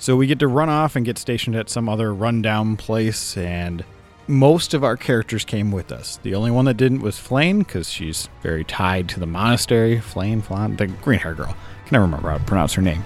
So 0.02 0.16
we 0.16 0.26
get 0.26 0.40
to 0.40 0.48
run 0.48 0.68
off 0.68 0.96
and 0.96 1.06
get 1.06 1.16
stationed 1.16 1.54
at 1.54 1.70
some 1.70 1.88
other 1.88 2.12
rundown 2.12 2.76
place, 2.76 3.36
and 3.36 3.84
most 4.26 4.74
of 4.74 4.82
our 4.82 4.96
characters 4.96 5.44
came 5.44 5.70
with 5.70 5.92
us. 5.92 6.18
The 6.24 6.34
only 6.34 6.50
one 6.50 6.64
that 6.64 6.76
didn't 6.76 7.02
was 7.02 7.20
Flayn, 7.20 7.60
because 7.60 7.88
she's 7.88 8.28
very 8.42 8.64
tied 8.64 9.08
to 9.10 9.20
the 9.20 9.28
monastery. 9.28 10.00
Flayn, 10.00 10.42
Flan, 10.42 10.74
the 10.74 10.88
green 10.88 11.20
hair 11.20 11.34
girl. 11.34 11.50
I 11.50 11.86
can 11.86 11.92
never 11.92 12.04
remember 12.06 12.30
how 12.30 12.38
to 12.38 12.44
pronounce 12.44 12.72
her 12.72 12.82
name. 12.82 13.04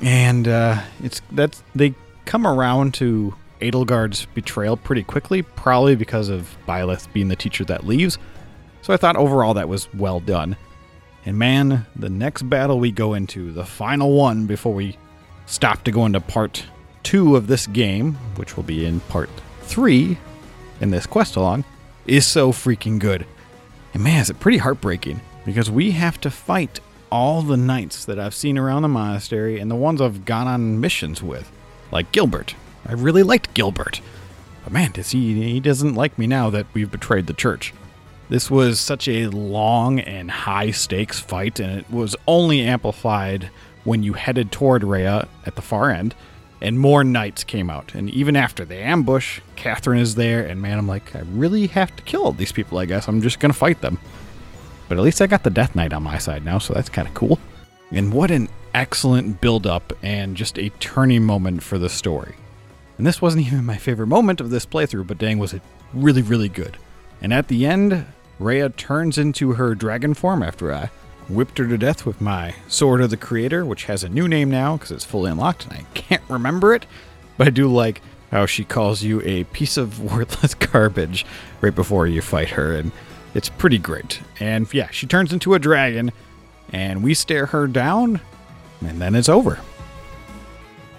And 0.00 0.46
uh, 0.46 0.80
it's 1.02 1.20
that's 1.32 1.60
they 1.74 1.96
come 2.24 2.46
around 2.46 2.94
to 2.94 3.34
Edelgard's 3.60 4.26
betrayal 4.26 4.76
pretty 4.76 5.02
quickly, 5.02 5.42
probably 5.42 5.96
because 5.96 6.28
of 6.28 6.56
Byleth 6.68 7.12
being 7.12 7.26
the 7.26 7.34
teacher 7.34 7.64
that 7.64 7.84
leaves. 7.84 8.16
So 8.82 8.94
I 8.94 8.96
thought 8.96 9.16
overall 9.16 9.54
that 9.54 9.68
was 9.68 9.92
well 9.92 10.20
done. 10.20 10.56
And 11.26 11.36
man, 11.36 11.84
the 11.96 12.10
next 12.10 12.42
battle 12.42 12.78
we 12.78 12.92
go 12.92 13.14
into, 13.14 13.50
the 13.50 13.64
final 13.64 14.12
one 14.12 14.46
before 14.46 14.72
we 14.72 14.96
stop 15.46 15.84
to 15.84 15.90
go 15.90 16.06
into 16.06 16.20
part 16.20 16.64
two 17.02 17.36
of 17.36 17.46
this 17.46 17.66
game, 17.66 18.14
which 18.36 18.56
will 18.56 18.64
be 18.64 18.84
in 18.84 19.00
part 19.00 19.30
three 19.62 20.18
in 20.80 20.90
this 20.90 21.06
quest 21.06 21.36
along, 21.36 21.64
is 22.06 22.26
so 22.26 22.52
freaking 22.52 22.98
good. 22.98 23.26
And 23.92 24.02
man, 24.02 24.20
is 24.20 24.30
it 24.30 24.40
pretty 24.40 24.58
heartbreaking 24.58 25.20
because 25.44 25.70
we 25.70 25.92
have 25.92 26.20
to 26.22 26.30
fight 26.30 26.80
all 27.10 27.42
the 27.42 27.56
knights 27.56 28.04
that 28.06 28.18
I've 28.18 28.34
seen 28.34 28.58
around 28.58 28.82
the 28.82 28.88
monastery 28.88 29.60
and 29.60 29.70
the 29.70 29.76
ones 29.76 30.00
I've 30.00 30.24
gone 30.24 30.48
on 30.48 30.80
missions 30.80 31.22
with, 31.22 31.50
like 31.92 32.10
Gilbert. 32.10 32.54
I 32.86 32.92
really 32.92 33.22
liked 33.22 33.54
Gilbert. 33.54 34.00
But 34.64 34.72
man, 34.72 34.92
does 34.92 35.10
he 35.10 35.52
he 35.52 35.60
doesn't 35.60 35.94
like 35.94 36.18
me 36.18 36.26
now 36.26 36.50
that 36.50 36.66
we've 36.74 36.90
betrayed 36.90 37.26
the 37.26 37.34
church. 37.34 37.72
This 38.28 38.50
was 38.50 38.80
such 38.80 39.06
a 39.06 39.28
long 39.28 40.00
and 40.00 40.30
high 40.30 40.70
stakes 40.70 41.20
fight, 41.20 41.60
and 41.60 41.78
it 41.78 41.90
was 41.90 42.16
only 42.26 42.62
amplified 42.62 43.50
when 43.84 44.02
you 44.02 44.14
headed 44.14 44.50
toward 44.50 44.82
Rhea 44.82 45.28
at 45.46 45.56
the 45.56 45.62
far 45.62 45.90
end, 45.90 46.14
and 46.60 46.78
more 46.78 47.04
knights 47.04 47.44
came 47.44 47.68
out. 47.68 47.94
And 47.94 48.08
even 48.10 48.36
after 48.36 48.64
the 48.64 48.76
ambush, 48.76 49.40
Catherine 49.56 49.98
is 49.98 50.14
there, 50.14 50.46
and 50.46 50.60
man, 50.62 50.78
I'm 50.78 50.88
like, 50.88 51.14
I 51.14 51.20
really 51.20 51.66
have 51.68 51.94
to 51.96 52.02
kill 52.02 52.32
these 52.32 52.52
people, 52.52 52.78
I 52.78 52.86
guess. 52.86 53.06
I'm 53.06 53.20
just 53.20 53.40
gonna 53.40 53.52
fight 53.52 53.80
them. 53.80 53.98
But 54.88 54.98
at 54.98 55.04
least 55.04 55.20
I 55.20 55.26
got 55.26 55.42
the 55.42 55.50
Death 55.50 55.74
Knight 55.74 55.92
on 55.92 56.02
my 56.02 56.18
side 56.18 56.44
now, 56.44 56.58
so 56.58 56.74
that's 56.74 56.88
kind 56.88 57.08
of 57.08 57.14
cool. 57.14 57.38
And 57.90 58.12
what 58.12 58.30
an 58.30 58.48
excellent 58.72 59.40
build 59.40 59.66
up 59.66 59.92
and 60.02 60.36
just 60.36 60.58
a 60.58 60.70
turning 60.80 61.24
moment 61.24 61.62
for 61.62 61.78
the 61.78 61.88
story. 61.88 62.34
And 62.98 63.06
this 63.06 63.20
wasn't 63.20 63.46
even 63.46 63.64
my 63.64 63.76
favorite 63.76 64.08
moment 64.08 64.40
of 64.40 64.50
this 64.50 64.66
playthrough, 64.66 65.06
but 65.06 65.18
dang, 65.18 65.38
was 65.38 65.52
it 65.52 65.62
really, 65.92 66.22
really 66.22 66.48
good. 66.48 66.76
And 67.20 67.32
at 67.32 67.48
the 67.48 67.66
end, 67.66 68.06
Rhea 68.38 68.68
turns 68.70 69.16
into 69.16 69.52
her 69.52 69.74
dragon 69.74 70.14
form 70.14 70.42
after 70.42 70.72
I 70.72 70.90
whipped 71.28 71.58
her 71.58 71.66
to 71.66 71.78
death 71.78 72.04
with 72.06 72.20
my 72.20 72.54
Sword 72.68 73.00
of 73.00 73.10
the 73.10 73.16
Creator, 73.16 73.64
which 73.64 73.84
has 73.84 74.04
a 74.04 74.08
new 74.08 74.28
name 74.28 74.50
now 74.50 74.76
because 74.76 74.90
it's 74.90 75.04
fully 75.04 75.30
unlocked 75.30 75.64
and 75.64 75.74
I 75.74 75.84
can't 75.94 76.22
remember 76.28 76.74
it. 76.74 76.86
But 77.36 77.48
I 77.48 77.50
do 77.50 77.68
like 77.68 78.00
how 78.30 78.46
she 78.46 78.64
calls 78.64 79.02
you 79.02 79.22
a 79.24 79.44
piece 79.44 79.76
of 79.76 80.00
worthless 80.00 80.54
garbage 80.72 81.24
right 81.60 81.74
before 81.74 82.06
you 82.06 82.20
fight 82.20 82.50
her, 82.50 82.74
and 82.74 82.90
it's 83.32 83.48
pretty 83.48 83.78
great. 83.78 84.20
And 84.40 84.72
yeah, 84.74 84.90
she 84.90 85.06
turns 85.06 85.32
into 85.32 85.54
a 85.54 85.58
dragon, 85.58 86.12
and 86.72 87.02
we 87.02 87.14
stare 87.14 87.46
her 87.46 87.66
down, 87.66 88.20
and 88.80 89.00
then 89.00 89.14
it's 89.14 89.28
over. 89.28 89.60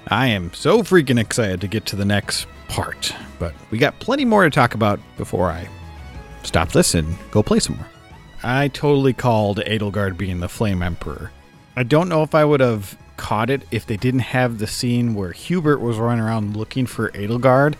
I 0.08 0.28
am 0.28 0.54
so 0.54 0.82
freaking 0.82 1.20
excited 1.20 1.62
to 1.62 1.68
get 1.68 1.86
to 1.88 1.96
the 1.96 2.06
next 2.06 2.48
part, 2.68 3.14
but 3.40 3.54
we 3.72 3.78
got 3.78 4.00
plenty 4.00 4.24
more 4.24 4.44
to 4.44 4.50
talk 4.50 4.74
about 4.74 5.00
before 5.18 5.50
I 5.50 5.68
stop 6.44 6.72
this 6.72 6.96
and 6.96 7.18
go 7.32 7.44
play 7.44 7.60
some 7.60 7.76
more. 7.78 7.88
I 8.46 8.68
totally 8.68 9.14
called 9.14 9.58
Edelgard 9.58 10.18
being 10.18 10.40
the 10.40 10.48
Flame 10.48 10.84
Emperor. 10.84 11.32
I 11.76 11.82
don't 11.82 12.08
know 12.08 12.22
if 12.22 12.36
I 12.36 12.46
would 12.46 12.60
have 12.60 12.96
caught 13.18 13.50
it 13.50 13.64
if 13.72 13.88
they 13.88 13.98
didn't 13.98 14.20
have 14.20 14.60
the 14.60 14.68
scene 14.68 15.16
where 15.16 15.32
Hubert 15.32 15.80
was 15.80 15.98
running 15.98 16.24
around 16.24 16.56
looking 16.56 16.86
for 16.86 17.10
Edelgard, 17.10 17.74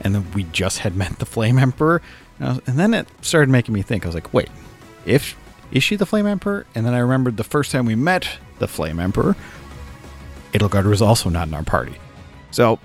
and 0.00 0.14
then 0.14 0.30
we 0.34 0.44
just 0.44 0.78
had 0.78 0.94
met 0.94 1.18
the 1.18 1.26
Flame 1.26 1.58
Emperor. 1.58 2.00
And, 2.38 2.48
was, 2.48 2.68
and 2.68 2.78
then 2.78 2.94
it 2.94 3.08
started 3.22 3.50
making 3.50 3.74
me 3.74 3.82
think. 3.82 4.04
I 4.04 4.08
was 4.08 4.14
like, 4.14 4.32
wait, 4.32 4.50
if 5.04 5.36
is 5.72 5.82
she 5.82 5.96
the 5.96 6.06
Flame 6.06 6.28
Emperor? 6.28 6.64
And 6.76 6.86
then 6.86 6.94
I 6.94 6.98
remembered 6.98 7.36
the 7.36 7.44
first 7.44 7.72
time 7.72 7.84
we 7.84 7.96
met 7.96 8.38
the 8.60 8.68
Flame 8.68 9.00
Emperor, 9.00 9.34
Edelgard 10.52 10.84
was 10.84 11.02
also 11.02 11.28
not 11.28 11.48
in 11.48 11.54
our 11.54 11.64
party. 11.64 11.96
So 12.52 12.78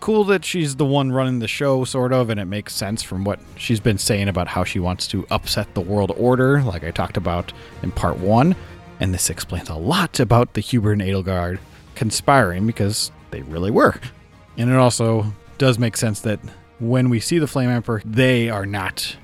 cool 0.00 0.24
that 0.24 0.44
she's 0.44 0.76
the 0.76 0.84
one 0.84 1.12
running 1.12 1.38
the 1.38 1.48
show, 1.48 1.84
sort 1.84 2.12
of, 2.12 2.30
and 2.30 2.40
it 2.40 2.46
makes 2.46 2.74
sense 2.74 3.02
from 3.02 3.24
what 3.24 3.38
she's 3.56 3.80
been 3.80 3.98
saying 3.98 4.28
about 4.28 4.48
how 4.48 4.64
she 4.64 4.80
wants 4.80 5.06
to 5.08 5.26
upset 5.30 5.72
the 5.74 5.80
world 5.80 6.12
order, 6.16 6.62
like 6.62 6.84
I 6.84 6.90
talked 6.90 7.16
about 7.16 7.52
in 7.82 7.92
part 7.92 8.18
one. 8.18 8.56
And 8.98 9.14
this 9.14 9.30
explains 9.30 9.68
a 9.68 9.74
lot 9.74 10.20
about 10.20 10.54
the 10.54 10.60
Hubert 10.60 10.94
and 10.94 11.02
Edelgard 11.02 11.58
conspiring 11.94 12.66
because 12.66 13.12
they 13.30 13.42
really 13.42 13.70
were. 13.70 13.94
And 14.56 14.70
it 14.70 14.76
also 14.76 15.32
does 15.58 15.78
make 15.78 15.96
sense 15.96 16.20
that 16.20 16.40
when 16.80 17.08
we 17.10 17.20
see 17.20 17.38
the 17.38 17.46
Flame 17.46 17.70
Emperor, 17.70 18.02
they 18.04 18.50
are 18.50 18.66
not 18.66 19.16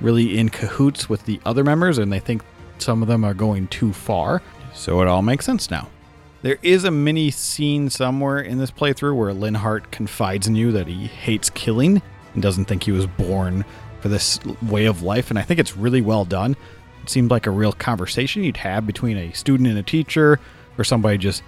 really 0.00 0.38
in 0.38 0.48
cahoots 0.48 1.08
with 1.08 1.24
the 1.24 1.40
other 1.44 1.64
members 1.64 1.98
and 1.98 2.12
they 2.12 2.20
think 2.20 2.42
some 2.78 3.02
of 3.02 3.08
them 3.08 3.24
are 3.24 3.34
going 3.34 3.68
too 3.68 3.92
far. 3.92 4.42
So 4.74 5.00
it 5.02 5.08
all 5.08 5.22
makes 5.22 5.44
sense 5.44 5.70
now. 5.70 5.88
There 6.42 6.58
is 6.62 6.84
a 6.84 6.90
mini 6.90 7.30
scene 7.30 7.90
somewhere 7.90 8.40
in 8.40 8.56
this 8.56 8.70
playthrough 8.70 9.14
where 9.14 9.34
Linhardt 9.34 9.90
confides 9.90 10.46
in 10.46 10.54
you 10.54 10.72
that 10.72 10.86
he 10.86 11.06
hates 11.06 11.50
killing 11.50 12.00
and 12.32 12.42
doesn't 12.42 12.64
think 12.64 12.84
he 12.84 12.92
was 12.92 13.06
born 13.06 13.64
for 14.00 14.08
this 14.08 14.40
way 14.62 14.86
of 14.86 15.02
life, 15.02 15.28
and 15.28 15.38
I 15.38 15.42
think 15.42 15.60
it's 15.60 15.76
really 15.76 16.00
well 16.00 16.24
done. 16.24 16.56
It 17.02 17.10
seemed 17.10 17.30
like 17.30 17.46
a 17.46 17.50
real 17.50 17.72
conversation 17.72 18.42
you'd 18.42 18.56
have 18.56 18.86
between 18.86 19.18
a 19.18 19.32
student 19.32 19.68
and 19.68 19.78
a 19.78 19.82
teacher, 19.82 20.40
or 20.78 20.84
somebody 20.84 21.18
just 21.18 21.42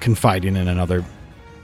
confiding 0.00 0.56
in 0.56 0.68
another. 0.68 1.04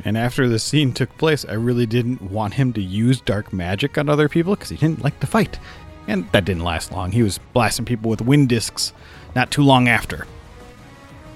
And 0.04 0.18
after 0.18 0.47
the 0.47 0.59
scene 0.59 0.92
took 0.92 1.16
place, 1.16 1.47
I 1.49 1.54
really 1.54 1.87
didn't 1.87 2.21
want 2.21 2.54
him 2.54 2.75
to 2.75 2.83
use 2.83 3.23
dark 3.23 3.54
magic 3.54 3.97
on 3.97 4.11
other 4.11 4.28
people 4.28 4.54
because 4.54 4.68
he 4.68 4.76
didn't 4.76 5.02
like 5.02 5.18
to 5.21 5.26
fight. 5.26 5.59
And 6.06 6.30
that 6.33 6.45
didn't 6.45 6.64
last 6.64 6.92
long. 6.92 7.12
He 7.12 7.23
was 7.23 7.40
blasting 7.54 7.87
people 7.87 8.11
with 8.11 8.21
wind 8.21 8.50
discs 8.50 8.92
not 9.35 9.50
too 9.50 9.62
long 9.62 9.88
after. 9.88 10.26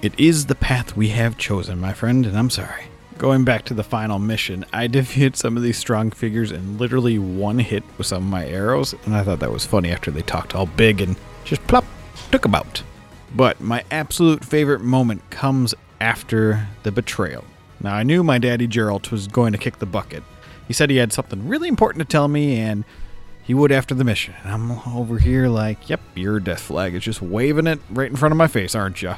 It 0.03 0.19
is 0.19 0.47
the 0.47 0.55
path 0.55 0.97
we 0.97 1.09
have 1.09 1.37
chosen, 1.37 1.79
my 1.79 1.93
friend, 1.93 2.25
and 2.25 2.39
I'm 2.39 2.49
sorry. 2.49 2.85
Going 3.19 3.45
back 3.45 3.67
to 3.67 3.75
the 3.75 3.85
final 3.85 4.19
mission, 4.19 4.65
I 4.73 4.87
defeated 4.87 5.37
some 5.37 5.59
of 5.59 5.63
these 5.63 5.77
strong 5.77 6.11
figures 6.11 6.53
in 6.53 6.79
literally 6.79 7.19
one 7.19 7.59
hit 7.59 7.83
with 7.99 8.07
some 8.07 8.23
of 8.23 8.31
my 8.31 8.47
arrows, 8.47 8.95
and 9.05 9.15
I 9.15 9.23
thought 9.23 9.41
that 9.41 9.53
was 9.53 9.67
funny 9.67 9.91
after 9.91 10.11
they 10.11 10.23
talked 10.23 10.55
all 10.55 10.65
big 10.65 11.03
and 11.03 11.17
just 11.45 11.67
plop, 11.67 11.85
took 12.33 12.47
about. 12.47 12.83
But 13.37 13.61
my 13.61 13.85
absolute 13.91 14.43
favorite 14.43 14.81
moment 14.81 15.29
comes 15.29 15.75
after 16.01 16.67
the 16.83 16.93
betrayal. 16.93 17.45
Now, 17.83 17.95
I 17.95 18.03
knew 18.03 18.25
my 18.25 18.39
daddy 18.39 18.67
Jeralt 18.67 19.11
was 19.11 19.27
going 19.27 19.53
to 19.53 19.59
kick 19.59 19.81
the 19.81 19.87
bucket. 19.87 20.23
He 20.67 20.73
said 20.73 20.89
he 20.89 20.97
had 20.97 21.13
something 21.13 21.47
really 21.47 21.69
important 21.69 22.01
to 22.01 22.11
tell 22.11 22.29
me, 22.29 22.57
and 22.57 22.87
he 23.43 23.53
would 23.53 23.71
after 23.71 23.95
the 23.95 24.05
mission. 24.05 24.33
And 24.45 24.51
I'm 24.51 24.71
over 24.97 25.19
here 25.19 25.49
like, 25.49 25.91
yep, 25.91 26.01
your 26.15 26.41
death 26.41 26.61
flag 26.61 26.95
is 26.95 27.03
just 27.03 27.21
waving 27.21 27.67
it 27.67 27.81
right 27.91 28.09
in 28.09 28.17
front 28.17 28.33
of 28.33 28.39
my 28.39 28.47
face, 28.47 28.75
aren't 28.75 29.03
you? 29.03 29.17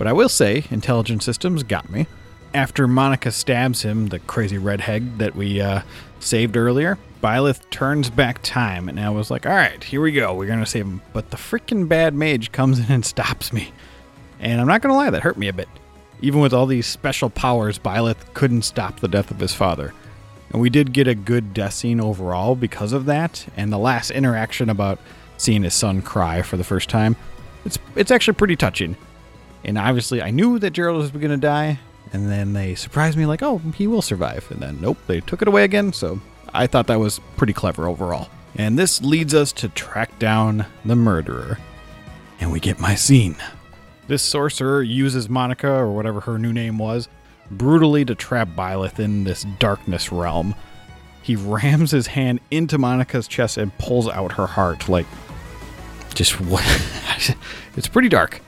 But 0.00 0.06
I 0.06 0.14
will 0.14 0.30
say, 0.30 0.64
Intelligent 0.70 1.22
Systems 1.22 1.62
got 1.62 1.90
me. 1.90 2.06
After 2.54 2.88
Monica 2.88 3.30
stabs 3.30 3.82
him, 3.82 4.06
the 4.06 4.18
crazy 4.18 4.56
red 4.56 4.80
redhead 4.80 5.18
that 5.18 5.36
we 5.36 5.60
uh, 5.60 5.82
saved 6.20 6.56
earlier, 6.56 6.96
Byleth 7.22 7.68
turns 7.68 8.08
back 8.08 8.40
time, 8.42 8.88
and 8.88 8.98
I 8.98 9.10
was 9.10 9.30
like, 9.30 9.44
all 9.44 9.52
right, 9.52 9.84
here 9.84 10.00
we 10.00 10.12
go. 10.12 10.32
We're 10.32 10.46
going 10.46 10.60
to 10.60 10.64
save 10.64 10.86
him. 10.86 11.02
But 11.12 11.30
the 11.30 11.36
freaking 11.36 11.86
bad 11.86 12.14
mage 12.14 12.50
comes 12.50 12.78
in 12.78 12.90
and 12.90 13.04
stops 13.14 13.52
me. 13.52 13.74
And 14.38 14.58
I'm 14.58 14.66
not 14.66 14.80
going 14.80 14.90
to 14.90 14.96
lie, 14.96 15.10
that 15.10 15.20
hurt 15.20 15.36
me 15.36 15.48
a 15.48 15.52
bit. 15.52 15.68
Even 16.22 16.40
with 16.40 16.54
all 16.54 16.64
these 16.64 16.86
special 16.86 17.28
powers, 17.28 17.78
Byleth 17.78 18.32
couldn't 18.32 18.62
stop 18.62 19.00
the 19.00 19.08
death 19.08 19.30
of 19.30 19.38
his 19.38 19.52
father. 19.52 19.92
And 20.48 20.62
we 20.62 20.70
did 20.70 20.94
get 20.94 21.08
a 21.08 21.14
good 21.14 21.52
death 21.52 21.74
scene 21.74 22.00
overall 22.00 22.54
because 22.54 22.94
of 22.94 23.04
that. 23.04 23.46
And 23.54 23.70
the 23.70 23.76
last 23.76 24.10
interaction 24.10 24.70
about 24.70 24.98
seeing 25.36 25.62
his 25.62 25.74
son 25.74 26.00
cry 26.00 26.40
for 26.40 26.56
the 26.56 26.64
first 26.64 26.88
time, 26.88 27.16
it's, 27.66 27.78
it's 27.96 28.10
actually 28.10 28.36
pretty 28.36 28.56
touching. 28.56 28.96
And 29.64 29.78
obviously, 29.78 30.22
I 30.22 30.30
knew 30.30 30.58
that 30.58 30.70
Gerald 30.70 30.98
was 30.98 31.10
going 31.10 31.28
to 31.30 31.36
die. 31.36 31.78
And 32.12 32.28
then 32.30 32.54
they 32.54 32.74
surprised 32.74 33.16
me, 33.16 33.26
like, 33.26 33.42
oh, 33.42 33.58
he 33.76 33.86
will 33.86 34.02
survive. 34.02 34.46
And 34.50 34.60
then, 34.60 34.80
nope, 34.80 34.98
they 35.06 35.20
took 35.20 35.42
it 35.42 35.48
away 35.48 35.64
again. 35.64 35.92
So 35.92 36.20
I 36.52 36.66
thought 36.66 36.86
that 36.88 36.98
was 36.98 37.20
pretty 37.36 37.52
clever 37.52 37.86
overall. 37.86 38.28
And 38.56 38.78
this 38.78 39.00
leads 39.00 39.34
us 39.34 39.52
to 39.52 39.68
track 39.68 40.18
down 40.18 40.66
the 40.84 40.96
murderer. 40.96 41.58
And 42.40 42.50
we 42.50 42.58
get 42.58 42.80
my 42.80 42.94
scene. 42.94 43.36
This 44.08 44.22
sorcerer 44.22 44.82
uses 44.82 45.28
Monica, 45.28 45.70
or 45.70 45.92
whatever 45.92 46.20
her 46.20 46.38
new 46.38 46.52
name 46.52 46.78
was, 46.78 47.08
brutally 47.50 48.04
to 48.04 48.14
trap 48.14 48.48
Byleth 48.56 48.98
in 48.98 49.24
this 49.24 49.44
darkness 49.58 50.10
realm. 50.10 50.54
He 51.22 51.36
rams 51.36 51.92
his 51.92 52.08
hand 52.08 52.40
into 52.50 52.76
Monica's 52.76 53.28
chest 53.28 53.56
and 53.56 53.76
pulls 53.78 54.08
out 54.08 54.32
her 54.32 54.48
heart. 54.48 54.88
Like, 54.88 55.06
just 56.14 56.40
what? 56.40 56.64
it's 57.76 57.88
pretty 57.88 58.08
dark. 58.08 58.40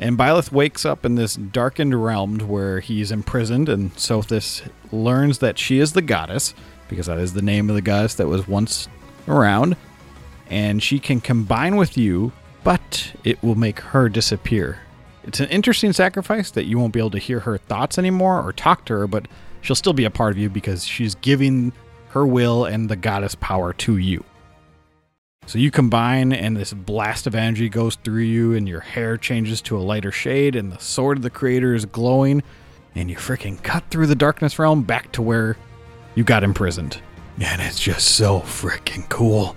And 0.00 0.16
Byleth 0.16 0.50
wakes 0.50 0.86
up 0.86 1.04
in 1.04 1.14
this 1.14 1.34
darkened 1.36 2.02
realm 2.02 2.38
where 2.38 2.80
he's 2.80 3.12
imprisoned, 3.12 3.68
and 3.68 3.94
Sothis 3.96 4.66
learns 4.90 5.38
that 5.38 5.58
she 5.58 5.78
is 5.78 5.92
the 5.92 6.00
goddess, 6.00 6.54
because 6.88 7.06
that 7.06 7.18
is 7.18 7.34
the 7.34 7.42
name 7.42 7.68
of 7.68 7.76
the 7.76 7.82
goddess 7.82 8.14
that 8.14 8.26
was 8.26 8.48
once 8.48 8.88
around, 9.28 9.76
and 10.48 10.82
she 10.82 10.98
can 10.98 11.20
combine 11.20 11.76
with 11.76 11.98
you, 11.98 12.32
but 12.64 13.12
it 13.24 13.42
will 13.42 13.54
make 13.54 13.78
her 13.80 14.08
disappear. 14.08 14.80
It's 15.22 15.38
an 15.38 15.50
interesting 15.50 15.92
sacrifice 15.92 16.50
that 16.52 16.64
you 16.64 16.78
won't 16.78 16.94
be 16.94 16.98
able 16.98 17.10
to 17.10 17.18
hear 17.18 17.40
her 17.40 17.58
thoughts 17.58 17.98
anymore 17.98 18.42
or 18.42 18.54
talk 18.54 18.86
to 18.86 18.94
her, 18.94 19.06
but 19.06 19.28
she'll 19.60 19.76
still 19.76 19.92
be 19.92 20.06
a 20.06 20.10
part 20.10 20.32
of 20.32 20.38
you 20.38 20.48
because 20.48 20.82
she's 20.82 21.14
giving 21.16 21.72
her 22.08 22.26
will 22.26 22.64
and 22.64 22.88
the 22.88 22.96
goddess 22.96 23.34
power 23.34 23.74
to 23.74 23.98
you. 23.98 24.24
So 25.46 25.58
you 25.58 25.70
combine, 25.70 26.32
and 26.32 26.56
this 26.56 26.72
blast 26.72 27.26
of 27.26 27.34
energy 27.34 27.68
goes 27.68 27.96
through 27.96 28.22
you, 28.22 28.54
and 28.54 28.68
your 28.68 28.80
hair 28.80 29.16
changes 29.16 29.60
to 29.62 29.76
a 29.76 29.80
lighter 29.80 30.12
shade, 30.12 30.54
and 30.54 30.70
the 30.70 30.78
sword 30.78 31.16
of 31.16 31.22
the 31.22 31.30
creator 31.30 31.74
is 31.74 31.86
glowing, 31.86 32.42
and 32.94 33.10
you 33.10 33.16
freaking 33.16 33.60
cut 33.62 33.84
through 33.90 34.06
the 34.06 34.14
darkness 34.14 34.58
realm 34.58 34.82
back 34.82 35.10
to 35.12 35.22
where 35.22 35.56
you 36.14 36.22
got 36.22 36.44
imprisoned. 36.44 37.00
And 37.40 37.60
it's 37.62 37.80
just 37.80 38.16
so 38.16 38.40
freaking 38.40 39.08
cool. 39.08 39.56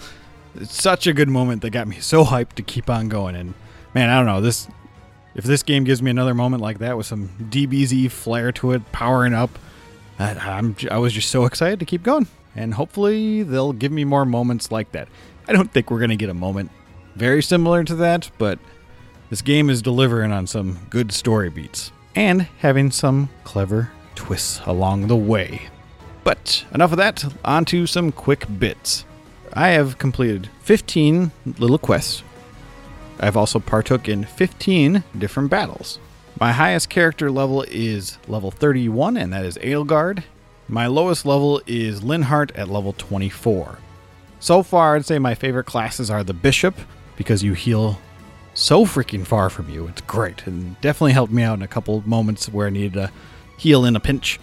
It's 0.55 0.81
such 0.81 1.05
a 1.05 1.13
good 1.13 1.29
moment 1.29 1.61
that 1.61 1.71
got 1.71 1.87
me 1.87 1.99
so 1.99 2.23
hyped 2.23 2.53
to 2.53 2.63
keep 2.63 2.89
on 2.89 3.09
going. 3.09 3.35
And 3.35 3.53
man, 3.93 4.09
I 4.09 4.17
don't 4.17 4.25
know 4.25 4.41
this. 4.41 4.67
If 5.35 5.43
this 5.43 5.63
game 5.63 5.83
gives 5.83 6.01
me 6.01 6.09
another 6.11 6.33
moment 6.33 6.61
like 6.61 6.79
that 6.79 6.95
with 6.95 7.07
some 7.07 7.29
DBZ 7.49 8.09
flair 8.09 8.51
to 8.53 8.71
it, 8.71 8.91
powering 8.91 9.33
up, 9.33 9.49
I, 10.17 10.31
I'm 10.35 10.75
I 10.89 10.99
was 10.99 11.11
just 11.11 11.29
so 11.29 11.45
excited 11.45 11.79
to 11.79 11.85
keep 11.85 12.03
going. 12.03 12.27
And 12.55 12.75
hopefully 12.75 13.41
they'll 13.43 13.73
give 13.73 13.91
me 13.91 14.05
more 14.05 14.25
moments 14.25 14.71
like 14.71 14.91
that. 14.91 15.07
I 15.47 15.53
don't 15.53 15.71
think 15.71 15.91
we're 15.91 15.99
going 15.99 16.09
to 16.09 16.15
get 16.15 16.29
a 16.29 16.33
moment 16.33 16.71
very 17.15 17.43
similar 17.43 17.83
to 17.83 17.95
that, 17.95 18.31
but 18.37 18.59
this 19.29 19.41
game 19.41 19.69
is 19.69 19.81
delivering 19.81 20.31
on 20.31 20.47
some 20.47 20.79
good 20.89 21.11
story 21.11 21.49
beats 21.49 21.91
and 22.15 22.43
having 22.59 22.91
some 22.91 23.29
clever 23.43 23.91
twists 24.15 24.61
along 24.65 25.07
the 25.07 25.15
way. 25.15 25.69
But 26.23 26.65
enough 26.73 26.91
of 26.91 26.97
that, 26.97 27.25
on 27.43 27.65
to 27.65 27.85
some 27.85 28.11
quick 28.11 28.45
bits. 28.59 29.05
I 29.51 29.69
have 29.69 29.97
completed 29.97 30.49
15 30.61 31.31
little 31.57 31.77
quests. 31.77 32.23
I've 33.19 33.37
also 33.37 33.59
partook 33.59 34.07
in 34.07 34.23
15 34.23 35.03
different 35.17 35.49
battles. 35.49 35.99
My 36.39 36.51
highest 36.51 36.89
character 36.89 37.29
level 37.29 37.63
is 37.69 38.17
level 38.27 38.49
31, 38.49 39.17
and 39.17 39.31
that 39.33 39.45
is 39.45 39.57
Edelgard. 39.57 40.23
My 40.67 40.87
lowest 40.87 41.25
level 41.25 41.61
is 41.67 42.01
Linhardt 42.01 42.51
at 42.55 42.69
level 42.69 42.93
24. 42.93 43.77
So 44.43 44.61
far, 44.61 44.97
I'd 44.97 45.05
say 45.05 45.19
my 45.19 45.35
favorite 45.35 45.63
classes 45.63 46.11
are 46.11 46.21
the 46.21 46.33
Bishop, 46.33 46.75
because 47.15 47.43
you 47.43 47.53
heal 47.53 47.97
so 48.53 48.83
freaking 48.83 49.25
far 49.25 49.49
from 49.49 49.69
you. 49.69 49.87
It's 49.87 50.01
great, 50.01 50.45
and 50.45 50.75
definitely 50.81 51.13
helped 51.13 51.31
me 51.31 51.43
out 51.43 51.53
in 51.53 51.61
a 51.61 51.67
couple 51.69 52.03
moments 52.05 52.49
where 52.49 52.67
I 52.67 52.69
needed 52.69 52.91
to 52.95 53.11
heal 53.57 53.85
in 53.85 53.95
a 53.95 54.01
pinch. 54.01 54.41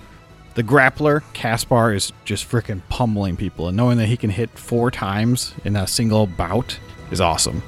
The 0.54 0.62
grappler, 0.62 1.22
Caspar, 1.34 1.92
is 1.92 2.14
just 2.24 2.48
freaking 2.48 2.80
pummeling 2.88 3.36
people, 3.36 3.68
and 3.68 3.76
knowing 3.76 3.98
that 3.98 4.06
he 4.06 4.16
can 4.16 4.30
hit 4.30 4.48
four 4.58 4.90
times 4.90 5.52
in 5.66 5.76
a 5.76 5.86
single 5.86 6.26
bout 6.26 6.78
is 7.10 7.20
awesome. 7.20 7.62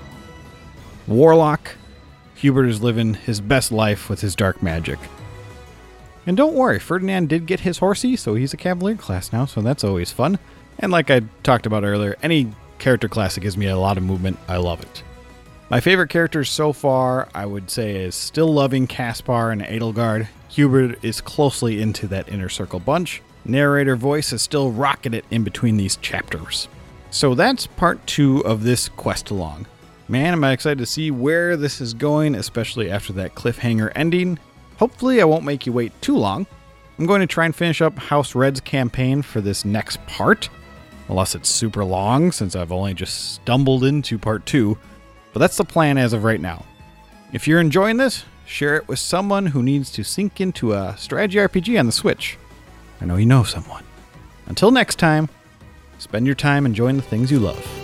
Warlock, 1.07 1.77
Hubert 2.37 2.69
is 2.69 2.81
living 2.81 3.13
his 3.13 3.43
best 3.43 3.71
life 3.71 4.09
with 4.09 4.23
his 4.23 4.35
dark 4.35 4.63
magic. 4.63 4.99
And 6.27 6.35
don't 6.35 6.55
worry, 6.55 6.79
Ferdinand 6.79 7.29
did 7.29 7.45
get 7.45 7.61
his 7.61 7.77
horsey, 7.77 8.17
so 8.17 8.37
he's 8.37 8.55
a 8.55 8.57
Cavalier 8.57 8.97
class 8.97 9.35
now, 9.35 9.45
so 9.45 9.61
that's 9.61 9.85
always 9.85 10.13
fun. 10.13 10.39
And 10.79 10.93
like 10.93 11.11
I 11.11 11.23
talked 11.43 11.67
about 11.67 11.85
earlier, 11.85 12.17
any 12.23 12.53
character 12.79 13.09
class 13.09 13.35
that 13.35 13.41
gives 13.41 13.57
me 13.57 13.67
a 13.67 13.79
lot 13.79 13.97
of 13.97 14.03
movement, 14.03 14.39
I 14.49 14.57
love 14.57 14.83
it. 14.83 15.03
My 15.71 15.81
favorite 15.81 16.09
characters 16.09 16.51
so 16.51 16.73
far, 16.73 17.29
I 17.35 17.47
would 17.47 17.71
say, 17.71 17.97
is 17.97 18.15
still 18.15 18.53
loving 18.53 18.87
Caspar 18.87 19.51
and 19.51 19.63
Edelgard. 19.63 20.29
Hubert 20.49 21.03
is 21.03 21.21
closely 21.21 21.81
into 21.81 22.07
that 22.09 22.29
inner 22.29 22.51
circle 22.51 22.79
bunch. 22.81 23.23
Narrator 23.45 23.97
voice 23.97 24.33
is 24.33 24.43
still 24.43 24.71
rocking 24.71 25.15
it 25.15 25.25
in 25.31 25.45
between 25.45 25.77
these 25.79 25.97
chapters. 25.97 26.69
So 27.11 27.35
that's 27.35 27.67
part 27.67 28.07
two 28.07 28.45
of 28.45 28.65
this 28.65 28.89
quest 28.89 29.31
along. 29.31 29.67
Man, 30.09 30.35
am 30.35 30.45
I 30.45 30.53
excited 30.53 30.79
to 30.79 30.87
see 30.87 31.11
where 31.11 31.57
this 31.57 31.81
is 31.81 31.95
going, 31.95 32.35
especially 32.35 32.91
after 32.91 33.13
that 33.15 33.35
cliffhanger 33.35 33.93
ending. 33.95 34.39
Hopefully, 34.77 35.23
I 35.23 35.25
won't 35.25 35.45
make 35.45 35.65
you 35.65 35.73
wait 35.73 35.93
too 36.03 36.17
long. 36.17 36.47
I'm 36.99 37.07
going 37.07 37.21
to 37.21 37.27
try 37.27 37.47
and 37.47 37.57
finish 37.57 37.81
up 37.81 37.99
House 37.99 38.35
Red's 38.35 38.61
campaign 38.61 39.23
for 39.23 39.41
this 39.41 39.65
next 39.65 40.05
part, 40.07 40.51
unless 41.09 41.35
it's 41.35 41.49
super 41.49 41.85
long, 41.85 42.33
since 42.33 42.57
I've 42.57 42.73
only 42.73 42.95
just 42.95 43.35
stumbled 43.35 43.85
into 43.85 44.19
part 44.19 44.47
two. 44.47 44.79
But 45.33 45.41
that's 45.41 45.57
the 45.57 45.65
plan 45.65 45.99
as 45.99 46.13
of 46.13 46.25
right 46.25 46.41
now. 46.41 46.65
If 47.33 47.49
you're 47.49 47.61
enjoying 47.61 47.97
this, 47.97 48.25
share 48.45 48.77
it 48.77 48.89
with 48.89 48.99
someone 48.99 49.47
who 49.47 49.63
needs 49.63 49.91
to 49.93 50.05
sink 50.05 50.41
into 50.41 50.73
a 50.73 50.95
strategy 50.99 51.39
RPG 51.39 51.79
on 51.79 51.87
the 51.87 51.93
Switch. 51.93 52.39
I 53.01 53.07
know 53.07 53.17
you 53.17 53.27
know 53.27 53.43
someone. 53.43 53.85
Until 54.47 54.71
next 54.71 54.99
time, 54.99 55.29
spend 55.99 56.27
your 56.27 56.35
time 56.35 56.67
enjoying 56.67 56.97
the 56.97 57.03
things 57.03 57.31
you 57.31 57.39
love. 57.39 57.82